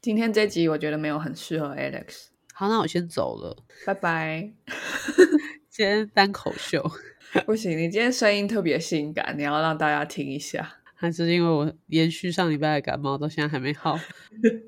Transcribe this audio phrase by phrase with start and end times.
[0.00, 4.52] 今天这集我觉得没有很适合 Alex，好，那我先走了，拜拜。
[5.68, 6.88] 今天单口秀。
[7.44, 10.76] 不行，你今天声音特别性感，你要让大家听一下。
[10.94, 13.98] 还是因为我延续上礼拜的感冒，到现在还没好。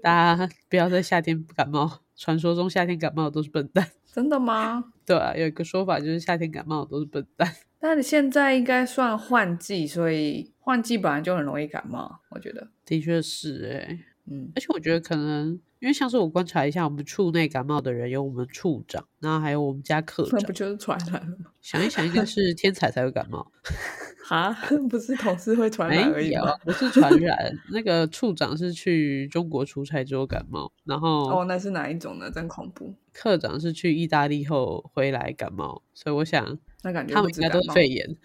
[0.03, 3.89] 大家不要在夏天感冒，传说中夏天感冒的都是笨蛋。
[4.13, 4.93] 真的吗？
[5.07, 7.55] 对啊，有一个说法就是夏天感冒的都是笨蛋。
[7.79, 12.69] 那你现在应该算换季，所以换季本来就很容易感冒，我觉得。
[12.85, 13.99] 的确是哎、
[14.31, 20.53] 嗯，而且我觉得可能因为像是我观察一下，我们处内感冒的人有我们处长，然后还有我们家科长那不。
[20.53, 21.51] 就是传染了吗？
[21.61, 23.51] 想一想，应该是天才才会感冒，
[24.25, 24.57] 哈，
[24.89, 27.37] 不是同事会传染而已吗？，不是传染。
[27.73, 32.31] 那个处长是去中国出差之后感冒，然后哦，那是哪一种呢？
[32.31, 32.95] 真恐怖。
[33.13, 38.17] 科长是去意大利后回来感冒，所以我想那感觉他们应该都肺炎。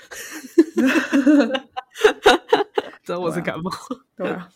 [3.03, 3.72] 这我是感冒，
[4.16, 4.50] 对啊，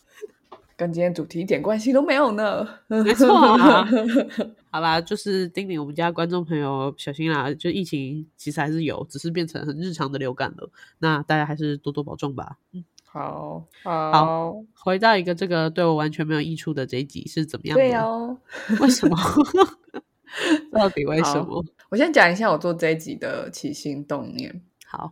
[0.80, 2.66] 跟今天主题一点关系都没有呢。
[2.88, 3.86] 没错啊。
[4.72, 10.72] 好啦，就是叮咛我们家观众朋友小心啦，就疫情其实还是有，只是变成很日常的流感了。
[11.00, 12.56] 那大家还是多多保重吧。
[13.04, 17.84] 好好，回到一个这个对我完全没有益处的这一集是怎么样的？
[17.84, 18.38] 对哦。
[18.80, 19.18] 为什么？
[20.72, 21.62] 到底为什么？
[21.90, 24.62] 我先讲一下我做这一集的起心动念。
[24.86, 25.12] 好，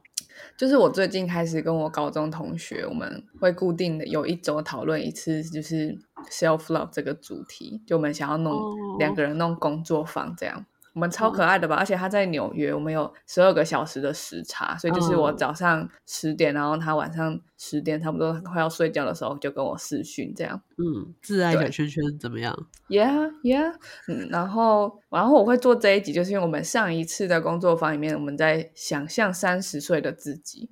[0.57, 5.97] 就是我最近开始跟我高中同学，我们会固定的有一周讨论一次，就是
[6.29, 10.65] self love 这个主题，就我们想要弄、哦两个人弄工作坊这样。
[10.97, 20.59] 我们超可爱的吧，而且他在纽约，我们有十二个小时的时差，所以就是我哦早上十点，然后他晚上十点，差不多快要睡觉的时候就跟我视讯这样。
[20.77, 23.75] 嗯，自爱对小圈圈怎么样？Yeah, yeah，
[24.07, 30.71] 嗯，然后，然后我会做这一集，就是因为我们上一次的工作坊里面，我们在想象三十岁的自己。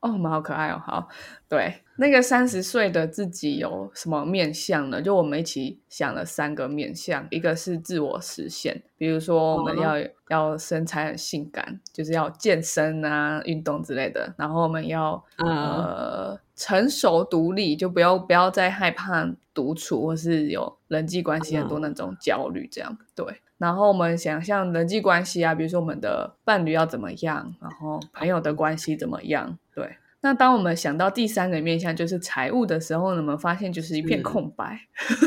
[0.00, 0.80] 哦，我们好可爱哦！
[0.82, 1.08] 好，
[1.50, 5.00] 对，那个三十岁的自己有什么面向呢？
[5.00, 9.94] 就我们一起想了三个面向，一个是自我实现，比如说我们要、
[10.28, 23.26] 要身材很性感，就是要健身啊、运动之类的，然后我们要嗯呃成熟独立，就不要不要再害怕独处或是有人际关系很多那种焦虑，这样对。
[23.58, 29.96] 然后我们想象人际关系啊，比如说我们的伴侣要怎么样，然后朋友的关系怎么样，对。
[30.26, 34.76] 那当我们想到第三个面向就是财务的时候呢，我们发现就是一片空白，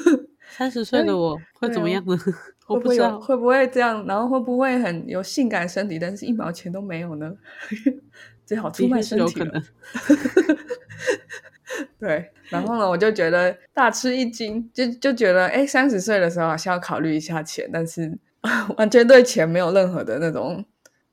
[0.52, 2.18] 三十岁的我会怎么样呢？
[2.68, 3.00] 我会不会。
[3.22, 4.06] 会不会这样？
[4.06, 7.32] 然后会不会很有性感身体，但是一毛钱都没有呢？
[8.46, 9.64] 最好出卖身体了有可能。
[11.98, 18.20] 对，然后呢，我就觉得大吃一惊，就就觉得，哎，三十岁的时候好像要考虑一下钱，但是
[18.76, 20.66] 完全对钱没有任何的那种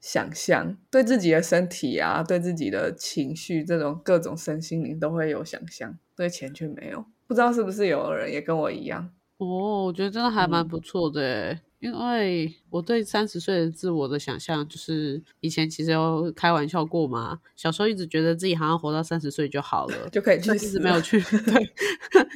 [0.09, 7.05] 想象，对自己的身体啊，对自己的情绪，这种各种身心灵都会有想象，对钱却没有。
[7.27, 9.11] 不知道是不是有人也跟我一样？
[9.39, 21.73] 哦，我觉得真的还蛮嗯不错的诶，因为我对三十岁的自我的想象，就是以前其实有开玩笑过嘛，小时候一直觉得自己好像活到三十岁就好了，就可以去一直没有去 对，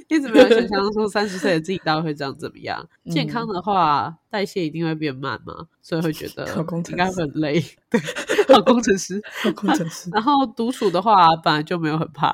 [0.09, 2.89] 一直没有想象说三十岁的自己大概会这样怎么样。
[3.10, 6.47] 健康嗯的话，代谢一定会变慢嘛，所以会觉得
[6.91, 7.60] 应该会很累。
[7.91, 8.00] 对，
[8.55, 9.21] 好工程师。
[9.56, 12.33] 工程师，然后独处的话，本来就没有很怕。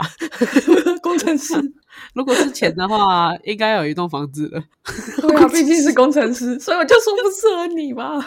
[1.03, 1.55] 工程师，
[2.15, 4.63] 如果是钱的话，应该有一栋房子了。
[5.21, 8.27] 对啊， 毕竟是工程师，所以我就说不适合你嘛。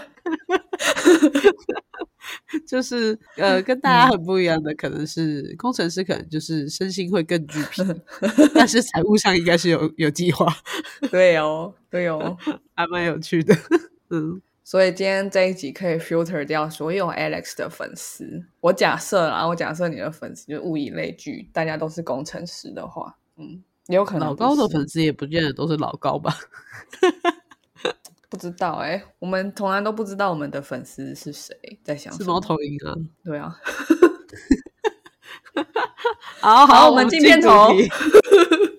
[2.67, 7.81] 就是呃，跟大家很不一样的，可能是工程师，可能就是身心会更俱疲，
[8.53, 10.45] 但是财务上应该是有有计划，
[11.09, 12.37] 对哦，对哦。
[12.75, 13.55] 还蛮有趣的。
[14.09, 18.45] 嗯，所以今天这一集可以 filter 掉所有 Alex 的粉丝。
[18.61, 26.35] 我假设啦，我假设你的粉丝就物以类聚，大家都是工程师的话，嗯，也有可能老高的粉丝也不见得都是老高吧？
[28.29, 32.93] 不知道哎、我们从来都不知道我们的粉丝是谁，在想什么是猫头鹰啊。
[33.23, 33.57] 对啊，
[36.39, 37.69] 好好我们进片头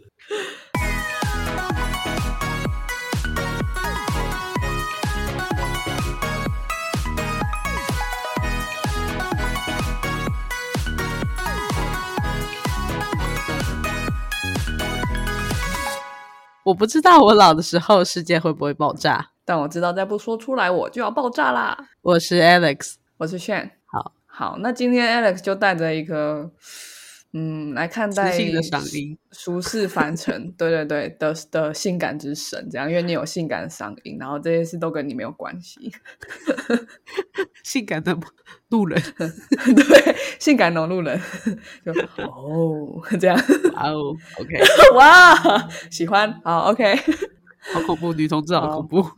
[16.65, 19.31] 我不知道我老的时候世界会不会爆炸。
[19.45, 21.77] 但我知道再不说出来我就要爆炸啦。
[22.03, 26.49] 我是 Alex，我是炫，好，好，那今天 Alex 就带着一个
[27.33, 35.93] 嗯来看待性的嗓音，俗世凡尘， 对对对的的性感之神，这样，因为你有性感的嗓音，然后这些事都跟你没有关系，
[37.63, 38.17] 性感的
[38.69, 39.01] 路人。
[39.17, 41.21] 对，性感的路人，
[41.85, 41.93] 就
[42.27, 43.37] 哦这样，
[43.75, 44.61] 哇哦，OK，
[44.97, 46.97] 哇，喜欢，好，OK，
[47.73, 49.09] 好恐怖，女同志好恐怖。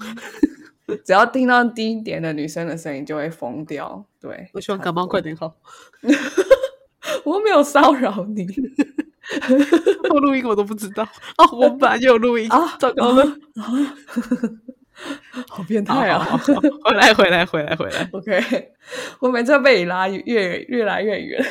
[1.07, 4.05] 只要听到低一点的女生的声音就会疯掉。
[4.21, 5.57] 对，我希望感冒快点好。
[7.25, 8.47] 我没有骚扰你，
[10.11, 11.03] 我录音我都不知道
[11.39, 11.49] 哦。
[11.53, 13.25] 我本来就有录音啊，糟糕了，
[15.49, 16.25] 好变态啊！
[16.85, 18.09] 回来，回来，回来，回来。
[18.13, 18.73] OK，
[19.21, 21.45] 我每次被你拉越越来越远。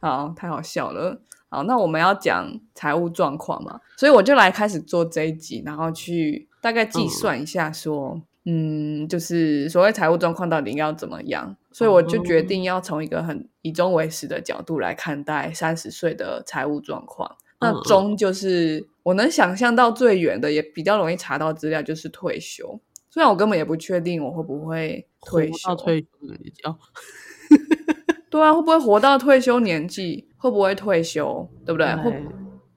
[0.00, 1.20] 好，太好笑了。
[1.48, 11.56] 好，那我们要讲财务状况嘛，所以我就来开始做这一集，然后去大概计算一下，说，嗯，就是所谓财务状况到底要怎么样。
[11.72, 17.36] 所以我就决定要从一个很以终为始的角度来看待三十岁的财务状况。
[17.60, 22.80] 那终就是我能想象到最远的，也比较容易查到资料，就是退休。
[23.10, 26.76] 虽然我根本也不确定我会不会退休，退休年纪哦。
[28.30, 30.28] 对啊，会不会活到退休年纪？
[30.36, 31.48] 会不会退休？
[31.64, 31.94] 对不对？
[31.96, 32.24] 会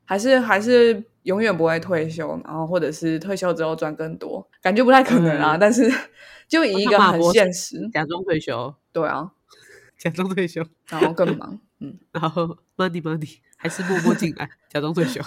[0.06, 2.40] 还是还是永远不会退休？
[2.46, 4.48] 然后或者是退休之后赚更多？
[4.62, 5.58] 感觉不太可能啊。
[5.58, 5.92] 但是
[6.48, 8.74] 就以一个很现实，假装退休。
[8.92, 9.32] 对啊，
[9.98, 15.22] 假装退休，然后更忙， 嗯，然后 money money 还是默默进来， 假装退休。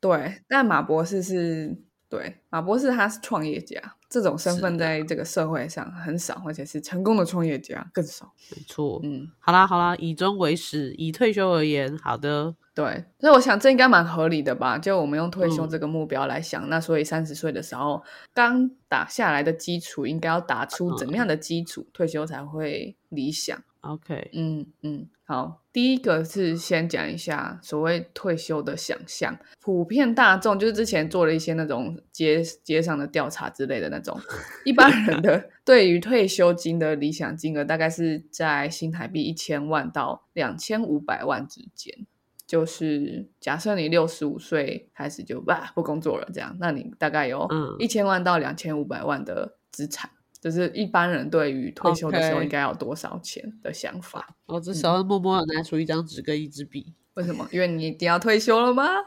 [0.00, 1.76] 对，但马博士是
[2.08, 3.78] 对马博士他是创业家，
[4.10, 8.32] 这种身份在这个社会上很少，而且是成功的创业家更少。
[8.50, 12.56] 没错，嗯，好啦好啦，以终为始，以退休而言，好的。
[12.74, 14.78] 对，所以我想这应该蛮合理的吧？
[14.78, 18.02] 就我们用退休这个目标来想，那所以三十岁的时候
[18.34, 34.18] 刚打下来的基础，应该要打出怎么样的基础，退休才会理想？OK，嗯嗯，好，第一个是先讲一下所谓退休的想象，普遍大众就是之前做了一些那种街街上的调查之类的那种，
[34.64, 42.06] 一般人的对于退休金的理想金额大概是在新台币一千万到两千五百万之间。
[42.46, 47.48] 就是假设你六十五岁开始就不不工作了，这样，那你大概有
[47.78, 50.10] 一千万到两千五百万的资产，
[50.40, 54.26] 就是一般人对于退休的时候应该要多少钱的想法。
[54.46, 56.94] 我至少要默默拿出一张纸跟一支笔。
[57.14, 57.46] 为什么？
[57.52, 58.84] 因为你一定要退休了吗？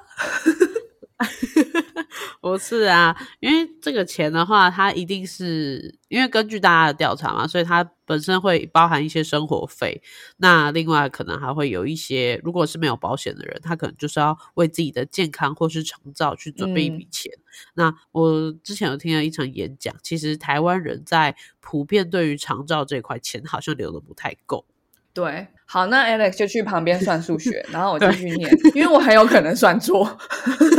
[2.44, 10.04] 不是啊，因为这个钱的话，它一定是因为根据大家的调查嘛，所以它本身会包含一些生活费。
[10.36, 17.31] 那另外可能还会有一些，如果是没有保险的人，他可能就是要为自己的健康或是长照去准备一笔钱。
[17.75, 24.66] 那我之前有听了一场演讲，其实台湾人在普遍对于长照这块钱好像留的不太够。
[25.13, 30.08] 对，好，那 Alex 就去旁边算数学，然后我继续念，因为我很有可能算错。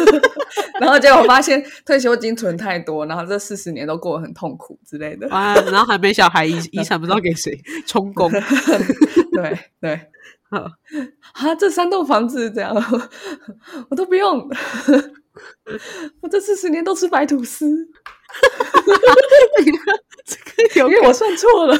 [0.78, 5.28] 然后结果发现退休金存太多，然后这四十年都过得很痛苦之类的。
[5.30, 8.30] 啊，然后还没小孩，遗 遗产不知道给谁充公。
[9.34, 10.00] 对对，
[10.48, 10.58] 好，
[11.32, 12.72] 啊，这三栋房子这样，
[13.90, 14.48] 我都不用，
[16.20, 17.88] 我这四十年都吃白吐司。
[20.24, 21.76] 这个因为我算错了。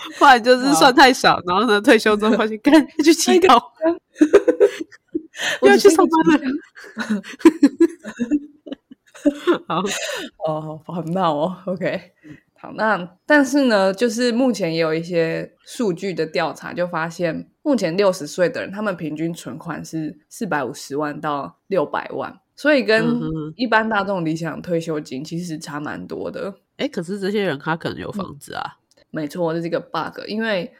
[0.18, 3.72] 后来就是算太少，然后呢，退休之后发现，干去乞讨，
[5.62, 6.40] 要去 上班了。
[9.68, 9.82] 好，
[10.46, 11.54] 哦，很闹哦。
[11.66, 12.00] OK，
[12.58, 23.20] 好，那但是呢，就是目前也有一些数据的调查，就发现目前六十岁的人，他们平均存款是四百五十万到六百万，所以跟
[23.56, 26.54] 一般大众理想退休金其实差蛮多的。
[26.78, 28.78] 哎，可是这些人他可能有房子啊。
[29.10, 30.20] 没错，这是一个 bug。
[30.26, 30.70] 因为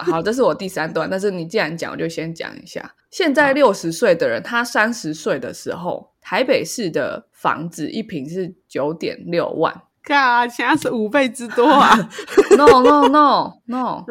[0.00, 2.94] 好，这是我第三段，但是你既然讲，我就先讲一下。
[3.10, 11.96] 现在六十岁的人，他三十岁的时候，台北市的房子一平是九点六万，嘎，现在是五倍之多啊！
[12.56, 14.04] No No No No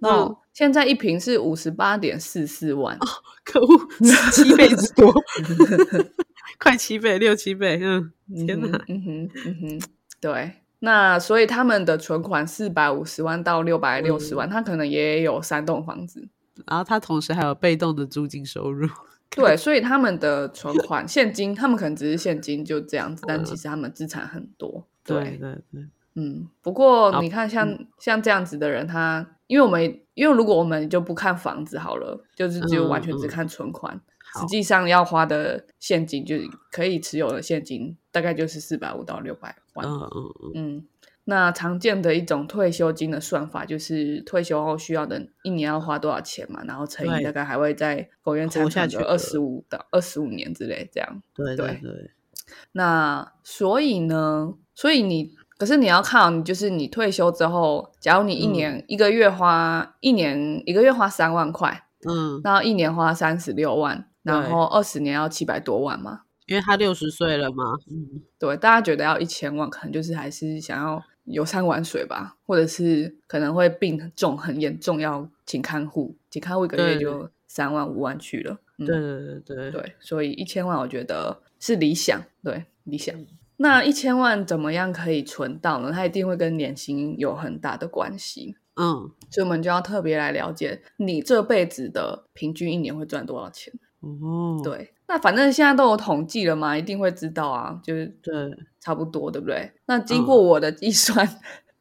[0.00, 2.98] No，现在一平是五十八点四四万，
[3.44, 3.88] 可恶，
[4.32, 5.10] 七倍之多，
[6.58, 8.12] 快七倍，六七倍，嗯，
[8.46, 9.82] 天哪，嗯哼，嗯哼，
[10.20, 10.59] 对。
[10.80, 16.28] 那所以他们的存款四百五十万到六百六十万，他可能也有三栋房子，
[16.66, 18.88] 然后他同时还有被动的租金收入。
[19.30, 24.84] 对，所以他们的存款现金，他们可能只是现金就这样子，但其实他们资产很多。
[25.04, 26.48] 对对对，嗯。
[26.62, 34.00] 不过你看，像像这样子的人，他因为我们因为如果我们就不看房子好了，就是只有完全只看存款。
[34.38, 39.86] 实际上要花的现金，就是可以持有的现金，大概就是四百五到六百万。
[39.86, 40.86] 嗯嗯嗯。
[41.24, 51.22] 那常见的一种退休金的算法，就是退休后需要的一年要花多少钱嘛，然后乘以大概还会在苟延残喘的二十五到二十五年之类这样。
[51.34, 52.10] 对对对。
[52.72, 54.54] 那所以呢？
[54.74, 64.09] 所以你可是你要看，你就是你退休之后，假如你一年一个月花一年一个月花三万块，嗯，然后一年花三十六万。
[64.22, 78.52] 然后二十年要七百多万嘛，因为他六十岁了嘛，嗯，对，大家觉得要一千万，可能就是还是想要游山玩水吧，或者是可能会病重很严重，要请看护，请看护一个月就三万五万去了。
[78.78, 83.14] 嗯对对对对，对，所以一千万我觉得是理想，对理想。
[83.58, 85.92] 那一千万怎么样可以存到呢？
[85.92, 93.74] 它一定会跟年薪有很大的关系，嗯，所以我们就要特别来了解你这辈子的平均一年会赚多少钱。
[94.00, 98.32] 哦，对，那反正现在都有统计了嘛，一定会知道啊，就是对，
[98.80, 99.70] 差不多，对不对？
[99.86, 101.28] 那经过我的计算，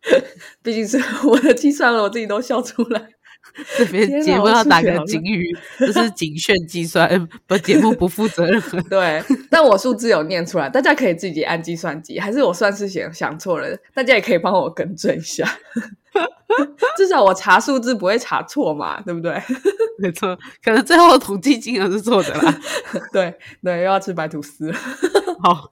[0.61, 0.97] 毕竟是
[1.27, 3.09] 我的计算了，我自己都笑出来。
[3.77, 8.61] 这边节目要打个警语，这是警炫计算，不节目不负责任。
[8.89, 15.45] 对，但我数字有念出来，大家可以自己按计算机，还是我算是想想错了，大家也可以帮我更正一下。
[16.97, 19.41] 至少我查数字不会查错嘛，对不对？
[19.99, 22.59] 没错，可能最后的统计金额是错的啦。
[23.11, 24.77] 对对，又要吃白吐司了。
[25.41, 25.71] 好，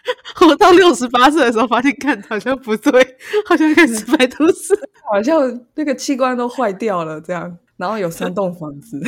[0.46, 3.16] 我到六十八岁的时候，发现看好像不对，
[3.46, 4.78] 好像开始白吐司。
[5.10, 9.00] 好像那个器官都坏掉了，这样，然后有三栋房子，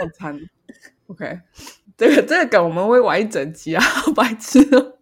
[0.00, 0.38] 好惨。
[1.06, 1.40] OK，
[1.96, 4.92] 这个这个梗我们会玩一整集啊，好白痴哦。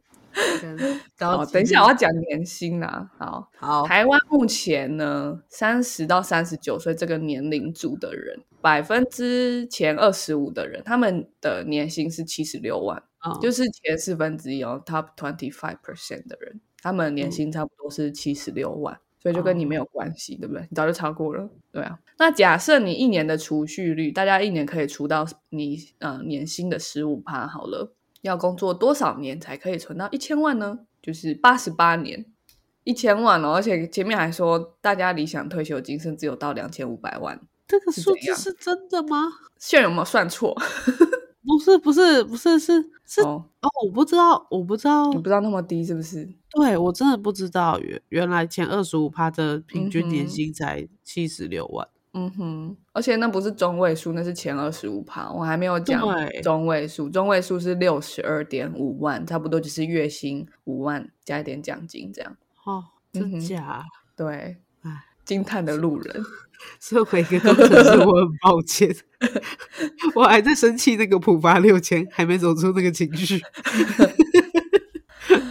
[1.21, 3.09] 好，等一下我要讲年薪啦。
[3.19, 18.99] 好，好，台湾目前呢，三十到三十九岁这个年龄组的人，百分之前二十五的人，他们的年薪是七十六万，嗯就是前四分之一哦，top twenty five percent 的人，他们年薪差不多是七十六万。
[19.19, 20.63] 所以就跟你没有关系，对不对？
[20.69, 21.97] 你早就超过了，对啊。
[22.19, 30.81] 那假设你一年的储蓄率，大家一年可以储到你呃年薪的十五趴好了，要工作多少年才可以存到一千万呢？
[31.01, 32.27] 就是八十八年，
[32.83, 33.53] 一千万哦。
[33.53, 39.29] 而且前面还说，大家理想退休金甚至有到两千五百万，这个数字是真的吗？
[39.59, 40.55] 现在有没有算错？
[41.45, 46.29] 不是，不是，不是，是是哦，哦，我不知道，我不知道你，不知道那么低是不是？
[46.51, 51.89] 对我真的不知道，原原来前二十五趴的平均年薪才七十六万。
[52.15, 56.01] 嗯哼，而且那不是中位数，那是前二十五趴，我还没有讲
[56.43, 62.37] 中位数，中位数是六十二点五万，差不多就是月薪五万加一点奖金这样。
[62.67, 63.83] 哦，真假？
[64.15, 64.57] 对唉，
[65.25, 66.25] 惊叹的路人，
[66.81, 68.95] 身为一个工程师，我很抱歉，
[70.15, 73.41] 我还在生气那个普发六千，还没走出那个情绪。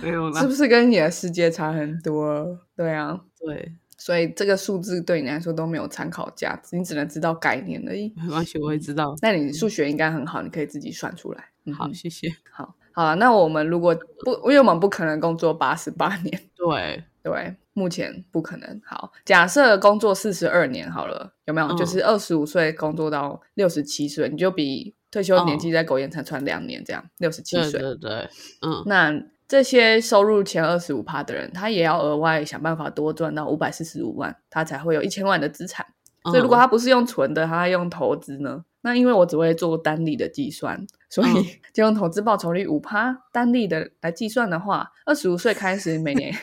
[0.01, 2.59] 没有啦是，不是跟你的世界差很多？
[2.75, 8.11] 对啊，对，所以这个数字对你来说都没有参考价值，你只能知道概念而已。
[8.17, 9.15] 没关系，我会知道。
[9.21, 11.45] 那你数学应该很好，你可以自己算出来。
[11.65, 12.27] 嗯好，谢谢。
[12.51, 18.81] 好，好了，那我们如果不，因为我们不可能工作八十八年，对，对，目前不可能。
[18.85, 21.67] 好，假设工作四十二年好了，有没有？
[21.67, 27.79] 嗯就是二十五岁工作到六十七岁，你就比退休年纪在苟延残喘两年，这样六十七对岁。
[27.79, 28.29] 对对，
[28.61, 29.13] 嗯，那
[29.47, 35.85] 这些收入前二十五趴的人，他也要额外想办法多赚到五百四十五万，他才会有一千万的资产。
[36.25, 38.63] 所以如果嗯他不是用存的，他用投资呢？
[38.83, 46.33] 那因为我只会做单利的计算，所以嗯就用投资报酬率五趴单利的来计算的话，二十五岁开始每年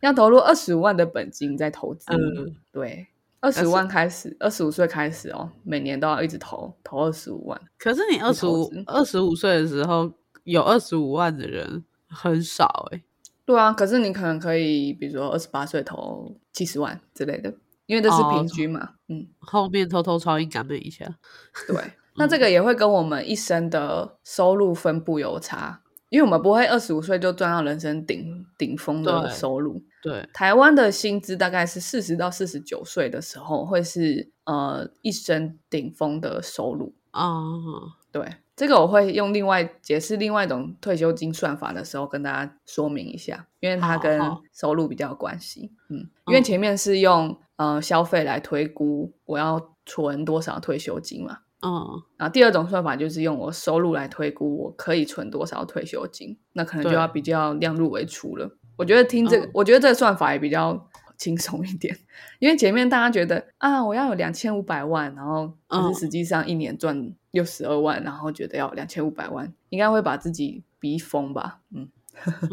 [0.00, 2.06] 要投入二十五万的本金在投资。
[2.12, 3.06] 嗯对，
[3.40, 7.60] 二十五万开始，二十五岁开始哦，每年都要一直投投二十五万。
[7.78, 10.12] 可是你二十五二十五岁的时候
[10.44, 13.02] 有二十五万的人很少哎、
[13.44, 17.52] 对啊，可是你可能可以，比如说二十八岁投七十万之类的，
[17.86, 18.90] 因为这是哦平均嘛。
[19.08, 21.06] 嗯，后面偷偷超音感美一下。
[21.66, 21.76] 对。
[22.16, 25.80] 那这个也会跟我们一生的收入分布有差，
[26.10, 29.80] 因为我们不会二十五岁就赚到人生顶顶峰的收入。
[30.02, 36.94] 对，台湾的薪资大概是四十到四十九岁的时候会是呃一生顶峰的收入。
[37.10, 37.42] 啊、
[38.12, 44.20] 对，这个我会用另外解释另外一种退休金算法的时候跟大家说明一下，因为它跟
[44.52, 45.72] 收入比较有关系。
[45.88, 58.56] 嗯，因为嗯前面是用呃消费来推估我要存多少退休金嘛，嗯，然后第二种算法就是用我收入来推估我可以存多少退休金，那可能就要比较量入为出了。
[58.80, 61.94] 我觉得听这个，嗯我觉得这个算法也比较轻松一点，
[62.40, 71.60] 因为前面大家觉得啊，我要有两千五百万，然后可嗯是实际上一年赚六十二万，然后觉得要两千五百万，应该会把自己逼疯吧？
[71.74, 71.88] 嗯。
[72.26, 72.50] 嗯，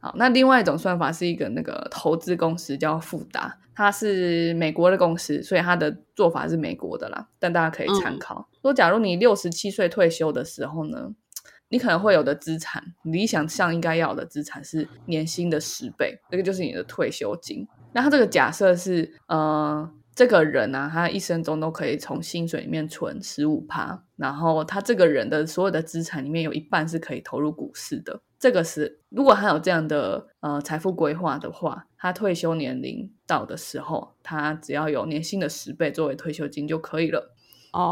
[0.00, 8.46] 好，那另外一种算法是一个那个投资公司叫富达，它是美国的公司，所以它的做法是美国的啦，但大家可以参考。
[8.60, 11.14] 说假如你六十七岁退休的时候呢，
[11.68, 17.66] 你可能会有的资产，理想上应该要的资产是年薪的十倍，这个就是你的退休金。
[17.92, 19.90] 那他这个假设是呃。
[20.16, 28.22] 这个人啊，他一生中都可以从薪水里面存十五趴，然后他这个人的所有的资产里面有一半是可以投入股市的。
[28.38, 37.35] 这个是如果他有这样的呃财富规划的话，他退休年龄到的时候，他只要有年薪的十倍作为退休金就可以了。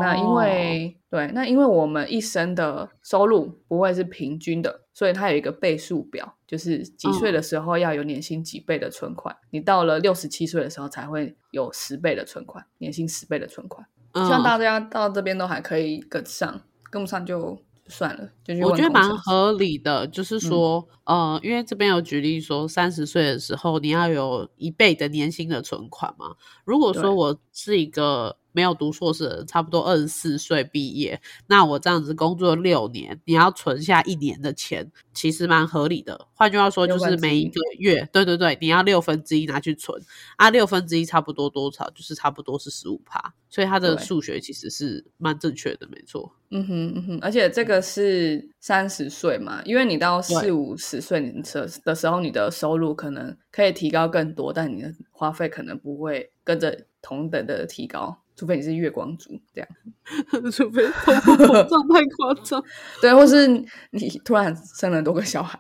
[0.01, 13.87] 那因为对，那因为我们一生的收入不会是平均的，所以它有一个倍数表，就是几岁的时候要有年薪几倍的存款，你到了六十七岁的时候才会有十倍的存款，年薪十倍的存款。
[14.15, 18.31] 希望大家到这边都还可以跟上，跟不上就算了。
[18.43, 26.37] 就我觉得蛮合理的，就是说，呃，因为这边有举例说，三十岁的时候你要有一倍的年薪的存款嘛。
[26.65, 28.39] 如果说我是一个。
[28.55, 31.21] 没有读硕士的人，差不多二十四岁毕业。
[31.49, 36.29] 那我这样子工作六年，你要存下一年的钱，其实蛮合理的。
[36.33, 40.01] 换句话说，就是每一个月，对对对，你要六分之一拿去存
[40.37, 41.91] 啊，六分之一差不多多少？
[41.91, 43.35] 就是差不多是十五趴。
[43.51, 46.33] 所以他的数学其实是蛮正确的，没错。
[46.51, 58.19] 嗯哼嗯哼，而且这个是三十岁嘛，因为你到四五十岁你的的时候，你的收入可能可以提高更多，但你的花费可能不会跟着同等的提高。
[58.37, 59.69] 除非你是月光族这样，
[60.51, 62.63] 除非通货膨胀太夸张，
[63.01, 65.59] 对，或是你突然生了多个小孩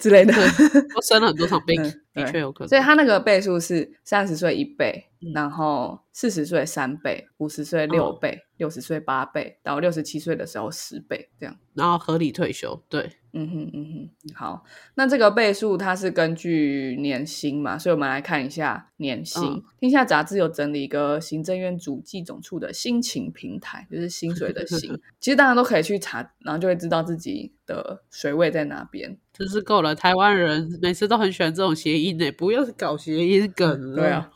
[0.00, 0.32] 之类的，
[0.96, 1.82] 我生了很多场病，
[2.14, 2.68] 的确有可能。
[2.68, 5.04] 所以他那个倍数是三十岁一倍，
[5.34, 13.10] 然后四十岁三倍，五十岁六倍，六十岁八倍，到六十七岁的时候十倍这样，然后合理退休，对。
[13.38, 14.64] 嗯哼嗯哼，好，
[14.94, 19.62] 那这个倍数它是根据年薪嘛，所以我们来看一下年薪。
[19.78, 29.14] 天下杂志有整理一个行政院主计总处的薪情平台，就是薪水的薪， 其实大家都可以去查，然后就会知道自己的水位在哪边。
[29.34, 33.96] 真是够了，台湾人每次都很喜欢这种谐音呢，不要搞谐音梗了。
[33.96, 34.30] 对啊，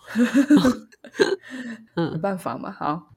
[1.96, 3.09] 嗯，没办法嘛，好。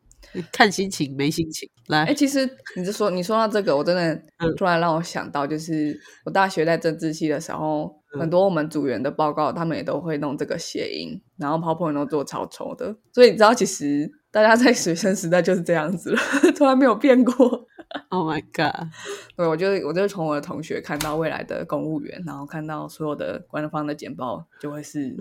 [0.52, 4.22] 看心情没心情来，哎，其实你就说你说到这个，我真的
[4.58, 16.20] 突然让我想到，就是我大学在政治系的时候，很多我们组员的报告，他们也都会弄这个谐音，然后 PowerPoint 都做超丑的，所以你知道，其实大家在学生时代就是这样子了，
[16.56, 17.68] 从来没有变过。
[18.10, 18.88] Oh my god！
[19.36, 25.16] 对我就我就从我的同学看到未来的公务员，然后看到所有的官方的简报，就会是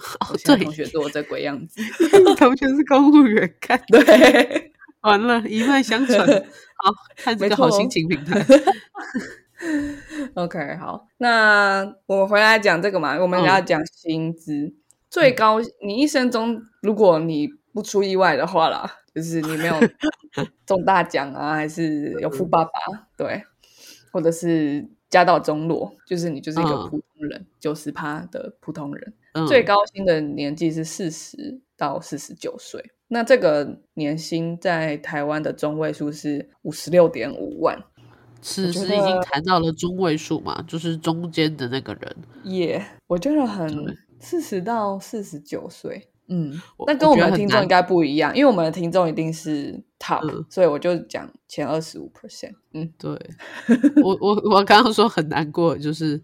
[0.59, 1.83] 同学做这鬼样子，
[2.39, 4.73] 同学是公务员，看对。
[5.03, 6.19] 完了，一脉相承。
[6.83, 8.45] 好看这个好心情平台。
[10.35, 14.75] OK，好，那我们回来讲这个嘛，我们要讲薪资
[15.09, 15.61] 最高。
[15.85, 19.75] 你一生中，如果你不出意外的话啦，就是你没有
[20.67, 22.71] 中大奖啊，还是有富爸爸，
[23.17, 23.45] 对，
[24.11, 29.15] 或者是家道中落，就是你就是一个普通人，九十趴的普通人。
[29.47, 32.91] 最高薪的年纪是四十到四十九岁。
[33.13, 37.79] 那这个年薪在台湾的中位数是五十六点五万，
[38.41, 42.17] 此时已经谈到了中位数嘛，就是中间的那个人。
[42.45, 52.55] 耶，我觉得很四十到四十九岁，嗯，那跟我们的听众应该不一样，因为我们的听众一定是 top，所以我就讲前二十五 percent。
[52.73, 53.11] 嗯，对
[54.03, 56.23] 我我我刚刚说很难过，就是。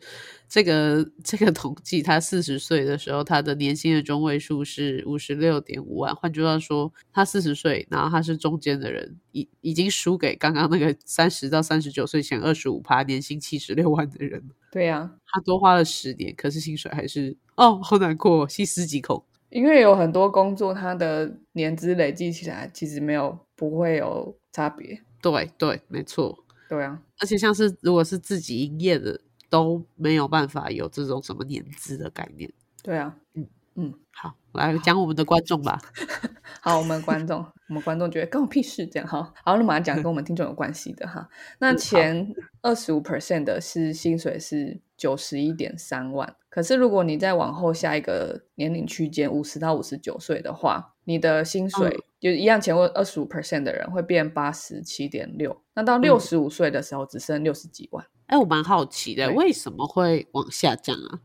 [0.51, 6.17] 这个这个统计，他四十岁的时候，他的年薪的中位数是五十六点五万。
[6.17, 14.43] 换句话说，他四十岁，然后他是中间的人，已已经输给刚刚那个三十到三十九岁前二十五趴年薪七十六万的人。
[14.73, 19.23] 对呀，他多花了十年，可是薪水还是哦，好难过，细思极恐。
[19.51, 25.01] 因为有很多工作，它的年资累积起来其实没有不会有差别。
[25.21, 26.39] 对对，没错。
[26.69, 29.21] 对啊，而且像是如果是自己营业的。
[29.51, 32.53] 都没有办法有这种什么年资的概念。
[32.83, 33.49] 对啊，嗯
[33.81, 35.81] 嗯，好， 来讲我们的观众吧。
[36.61, 37.39] 好，我们观众，
[37.71, 39.33] 我们观众觉得关我屁事，这样哈。
[39.45, 41.29] 好，那马上讲跟我们听众有关系的哈。
[41.61, 58.05] 那前二十五 percent 的是薪水是九十一点三万，可是如果你再往后下一个年龄区间五十到五十九岁的话，你的薪水就一样，前二十五 percent 的人会变八十七点六，那到六十五岁的时候只剩六十几万。
[58.27, 61.21] 哎，我蛮好奇的，为什么会往下降啊？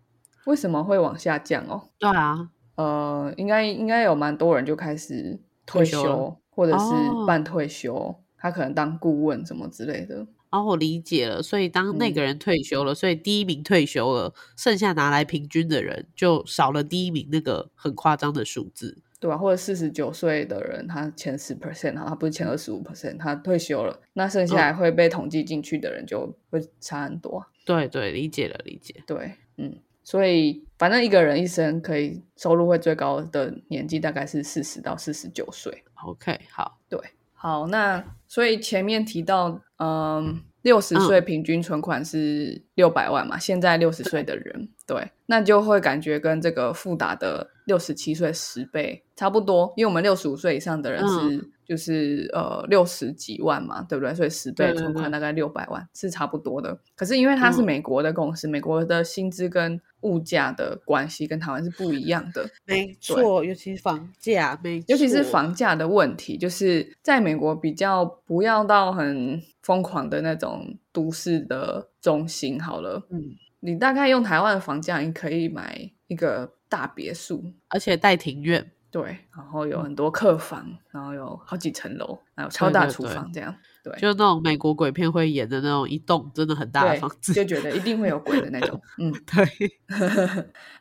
[0.45, 1.89] 为什么会往下降哦？
[1.97, 6.85] 对啊，呃，应该应该有蛮多人就开始退休，或者是
[7.25, 10.25] 半退休，他可能当顾问什么之类的。
[10.49, 11.41] 哦，我理解了。
[11.41, 19.01] 所以当那个人退休了，所以第一名退休了，剩下拿来平均的人就少了第一名那个很夸张的数字。
[19.19, 19.37] 对吧？
[19.37, 27.45] 或者四十九岁的人，他前十 percent 哈，他不是前二十五 percent，他退休了，那剩下来会被统计进去的人就会差很多。
[27.65, 29.01] 对对，理解了，理解。
[29.07, 35.83] 对，嗯，所以反正一个人一生可以收入会最高的年纪大概是四十到四十九岁。
[36.05, 36.99] OK，好，对，
[37.33, 54.13] 好，那所以前面提到，嗯，六十岁平均存款是六百万嘛，现在六十岁的人，对，那就会感觉跟这个富达的六十七岁十倍差不多，因为我们六十五岁以上的人是、就是呃六十几万嘛，对不对？
[54.13, 56.77] 所以十倍存款大概六百万是差不多的。
[56.95, 73.21] 可是因为它是嗯美国的公司，美国的薪资跟物价的关系跟台湾是不一样的， 没错，尤其是房价，没尤其是房价的问题，就是在美国比较不要到很疯狂的那种都市的中心好了，嗯，
[73.65, 89.09] 你大概用台湾的房价，你可以买一个大别墅，而且带庭院，对，然后有很多客房，然后有好几层楼，还有超大厨房这样，对，就那种美国鬼片会演的那种一栋真的很大的房子，就觉得一定会有鬼的那种， 嗯。
[89.11, 89.47] 对，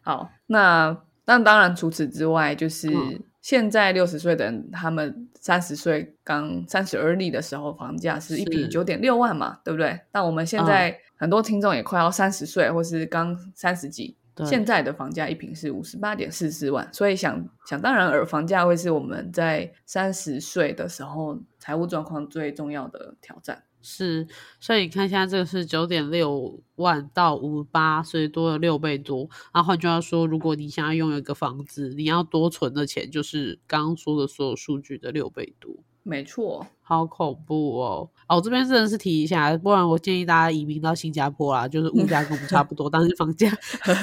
[0.01, 3.23] 好，那那当然，除此之外，就是嗯。
[3.43, 9.99] 现在六十岁的人，他们三十岁刚三十而立的时候，房价是一平九点六万嘛，对不对？
[10.13, 10.67] 但我们现嗯。
[10.67, 23.63] 在很多听众也快要三十岁，或是刚三十几，对现在的房价一平是五十八点四四万，所以想想当然，而房价会是我们在三十岁的时候财务状况最重要的挑战。
[23.81, 24.27] 是，
[24.59, 29.31] 所以你看现在这个是九点六万到五八，所以多了六倍多。
[29.55, 35.85] 那换句话说，如果你想要拥有一个房子，你要多存的钱就是刚刚说的所有数据的六倍多。
[36.03, 38.11] 没错，好恐怖哦！
[38.29, 43.51] 哦，我这边真的是提一下，不然我建议大家移民到新加坡啦，就是物价跟我们差不多， 但是房价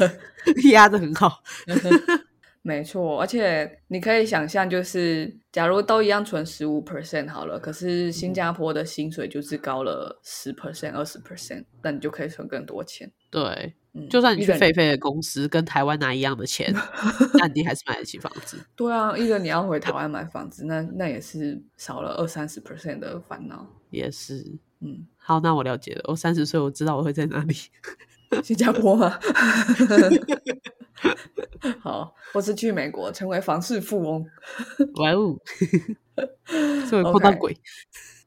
[0.72, 1.42] 压得很好。
[2.62, 13.10] 没错，而且你可以想象，就是假如都一样存十五 percent 好了，可是新加坡的薪水就是高了十 percent、二十 percent，那你就可以存更多钱。
[13.30, 16.74] 对，嗯，就算你去狒狒的公司跟台湾拿一样的钱，
[17.40, 18.58] 那你还是买得起房子。
[18.76, 23.68] 对啊，一个你要回台湾买房子，那那也是少了二三十 percent 的烦恼。
[23.90, 24.46] 也是，
[24.82, 26.04] 嗯，好，那我了解了。
[26.08, 27.56] 我三十岁，我知道我会在哪里。
[28.44, 29.20] 新加坡吗？
[31.82, 34.24] 好，或是去美国成为房市富翁。
[34.96, 35.36] 哇哦，
[36.88, 37.58] 所以碰到鬼。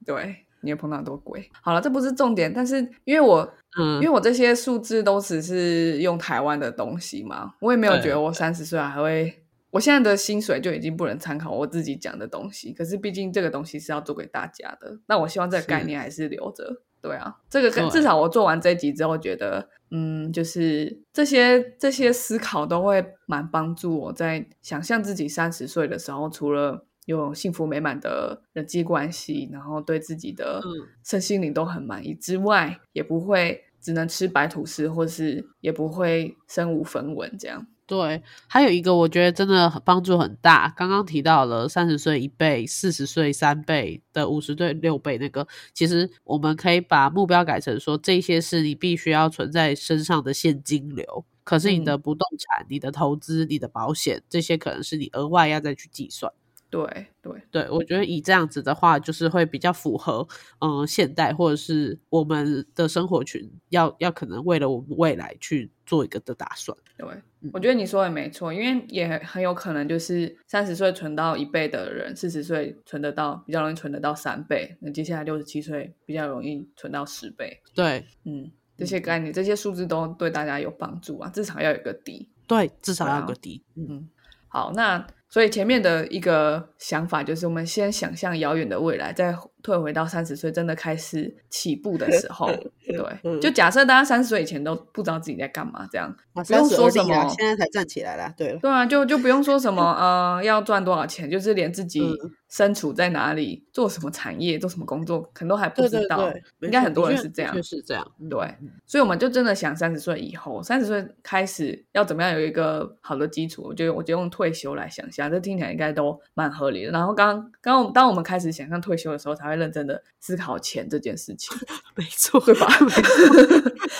[0.04, 1.48] 对，你会碰到很多鬼。
[1.60, 3.40] 好了，这不是重点，但是因为我
[3.78, 9.38] 嗯因为嗯，我这些数字都只是用台湾的东西嘛，我也没有对觉得我三十岁还会。
[9.70, 16.82] 我现在的薪水就已经不能参考我自己讲的东西，可是毕竟这个东西是要做给大家的，那我希望这个概念还是留着。
[17.00, 37.66] 对啊，这个跟至少我做完这一集之后，觉得嗯，就是这些这些思考都会蛮帮助我在想象自己三十岁的时候，除了有幸福美满的人际关系，然后对自己的嗯身心灵都很满意之外，也不会只能吃白吐司，或是也不会身无分文这样。
[37.84, 40.72] 对，还有一个我觉得真的很帮助很大。
[40.76, 51.24] 刚刚提到了三十岁一倍、四十岁三倍的五十岁六倍那个，其实我们可以把目标改成说，这些是你必须要存在身上的现金流。
[51.44, 56.32] 可是你的不动产、你的投资、你的保险，这些可能是你额外要再去计算。
[56.72, 60.26] 对对，对，我觉得以这样子的话，就是会比较符合
[60.60, 66.74] 嗯、呃现代或者是我们的生活群要要可能为了我们未来去做一个的打算。
[66.96, 67.06] 对，
[67.42, 77.60] 嗯我觉得你说的没错，因为也很有可能就是三十岁存到一倍的人，四十岁存得到比较容易存得到三倍，那接下来六十七岁比较容易存到十倍。
[77.74, 82.30] 对嗯，这些概念、这些数字都对大家有帮助啊，至少要有一个底。
[82.46, 83.62] 对，至少要有个底。
[83.76, 84.08] 嗯嗯，
[84.48, 92.46] 好，那所以前面的一个想法就是，我们先想象遥远的未来，再退回到三十岁真的开始起步的时候，
[92.86, 98.34] 对，嗯就假设大家三十岁以前都不知道自己在干嘛，这样啊不用说什么现在才站起来啦。
[98.36, 106.16] 对了，对啊，就就不用说什么呃要赚多少钱，就是连自己嗯身处在哪里、做什么产业、做什么工作，可能都还不知道。
[106.18, 108.06] 对对，应该很多人是这样就是这样。
[108.20, 108.54] 嗯对，
[108.86, 113.62] 所以我们就真的想三十岁以后，三十岁开始要怎么样有一个好的基础？
[113.62, 116.90] 我觉得我就用退休来想象，这听起来应该都蛮合理的。
[116.90, 121.56] 然后刚刚我当我们开始想象退休的时候，才会认真的思考钱这件事情，
[121.94, 122.66] 没错，对吧？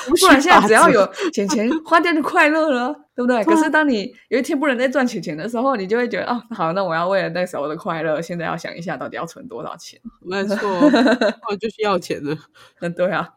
[0.08, 3.42] 不然现在只要有钱钱 花掉就快乐了，对不对？
[3.44, 10.00] 可是当你有一天不能再赚钱钱的时候，你就会觉得哦，好，那我要为了那时候的快乐，现在要想一下到底要存多少钱。
[10.20, 10.56] 没错，
[11.48, 12.36] 我就是要钱的。
[12.80, 13.28] 嗯，对啊。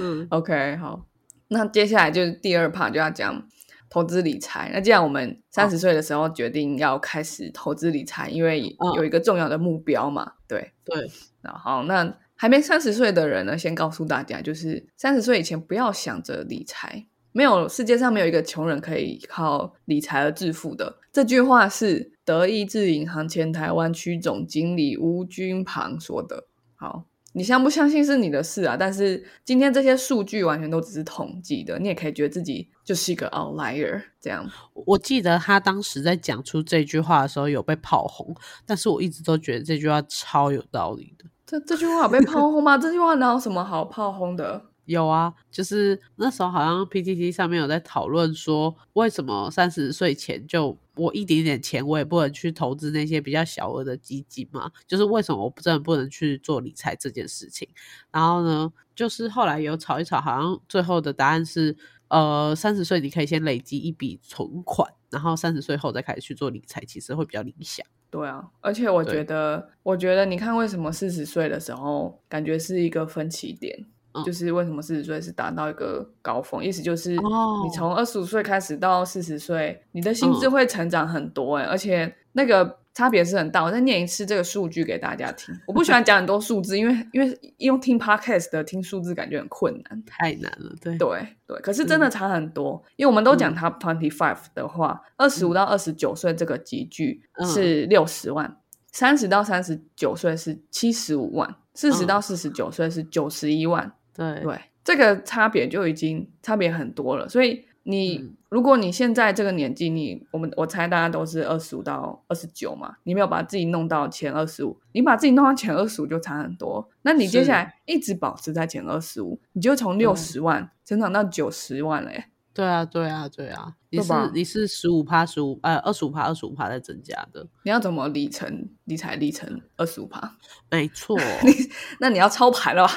[0.00, 1.06] 嗯 OK，好，
[1.48, 3.42] 那接下来就是第二 part 就要讲
[3.90, 4.70] 投资理财。
[4.72, 10.72] 那既然我们三十岁的时候决定要开始投资理财，因为嗯有一个重要的目标嘛，对。
[10.84, 11.10] 对，
[11.42, 20.98] 那好，那还没三十岁的人呢，先告诉大家，就是三十岁以前不要想着理财，没有世界上没有一个穷人可以靠理财而致富的。
[21.12, 26.46] 这句话是德意志银行前台湾区总经理吴军庞说的。
[26.76, 28.76] 好，你相不相信是你的事啊？
[28.76, 34.48] 但是今天这些数据完全都只是统计的，你也可以觉得自己就是一个 outlier 这样。
[34.72, 38.34] 我记得他当时在讲出这句话的时候有被炮轰，
[38.66, 41.26] 但是我一直都觉得这句话超有道理的。
[41.46, 42.76] 这这句话有被炮轰吗？
[42.76, 44.67] 这句话哪有什么好炮轰的？
[44.88, 54.72] 有啊，就是那时候好像 PTT 上面有在讨论说，为什么三十岁前就我一点点钱，我也不能去投资那些比较小额的基金嘛？
[54.86, 57.68] 就是为什么我真的不能去做理财这件事情？
[58.10, 61.76] 然后呢，就是后来有吵一吵，好像最后的答案是，
[62.08, 67.86] 呃，三十岁你可以先累积一笔存款，然后三十岁后再开始去做理财，其实会比较理想。
[68.10, 73.84] 对啊，而且我觉得，我觉得你看，为什么四十岁的时候感觉是一个分歧点？
[74.24, 76.64] 就是为什么四十岁是达到一个高峰？
[76.64, 83.62] 意思就是你从二十五岁开始到四十岁，你的心智会成长很多哎，而且那个差别是很大。
[83.62, 85.54] 我再念一次这个数据给大家听。
[85.66, 90.74] 我不喜欢讲很多数字，因为因为用听 podcast 的听数字感觉很困难，太难了。
[90.80, 92.82] 对对对，可是真的差很多。
[92.96, 98.56] 因为我们都讲 top twenty five 的话，二十五到二十九岁这个集聚是六十万，
[98.90, 103.92] 三十到三十九岁是七十五万，四十到四十九岁是九十一万。
[104.18, 107.28] 对对，这个差别就已经差别很多了。
[107.28, 116.86] 所以你如果你现在这个年纪，你我们我猜大家都是二十五到二十九嘛，你没有把自己弄到前二十五，你把自己弄到前二十五就差很多。
[117.02, 122.24] 那你接下来一直保持在前二十五，你就从六十万增长到九十万嘞。
[122.58, 130.36] 对啊，对啊，对啊，你是你是十五趴十五呃二十五趴二十五趴在增加的，你要怎么理成理财理成二十五趴？
[130.68, 131.52] 没错，你
[132.00, 132.92] 那你要抄牌了吧，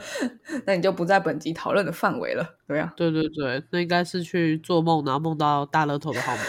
[0.64, 2.56] 那你就不在本集讨论的范围了。
[2.66, 6.42] 对啊，对对对，那应该是去做梦，然后梦到大乐透的号码。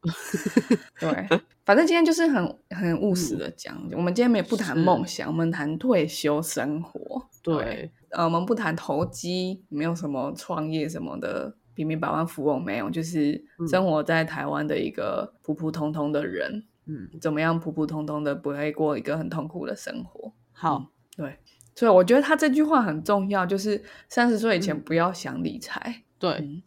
[0.98, 1.28] 对，
[1.70, 7.24] 反正今天就是很很务实的讲，我们今天没不谈梦想，我们谈退休生活。
[7.44, 7.88] 对。
[8.08, 20.32] 呃，我们不谈投机，没有什么创业什么的，平民百万富翁没有，就是生活在台湾的一个普普通通的人，嗯，怎么样普普通通的不会过一个很痛苦的生活？
[20.50, 21.38] 好，对，
[21.76, 26.60] 所以我觉得他这句话很重要，就是三十岁以前不要想理财，对，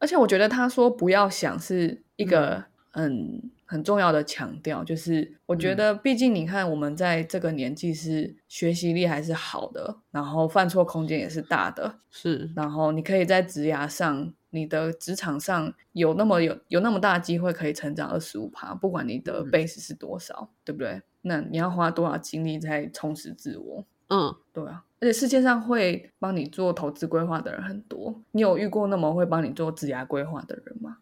[0.00, 3.52] 而且我觉得他说不要想是一个嗯。
[3.66, 21.02] 很重要的强调就是，我觉得，毕竟你看，我们在这个年纪是学习力还是好的，然后犯错空间也是大的，是，然后你可以在职涯上、你的职场上有那么有有那么大的机会可以成长二十五趴，不管你的 base 是多少，对不对？
[21.22, 23.84] 那你要花多少精力在充实自我？
[24.10, 30.98] 嗯，对啊，而且世界上会帮你做投资规划的人很多，你有遇过那么会帮你做职涯规划的人吗？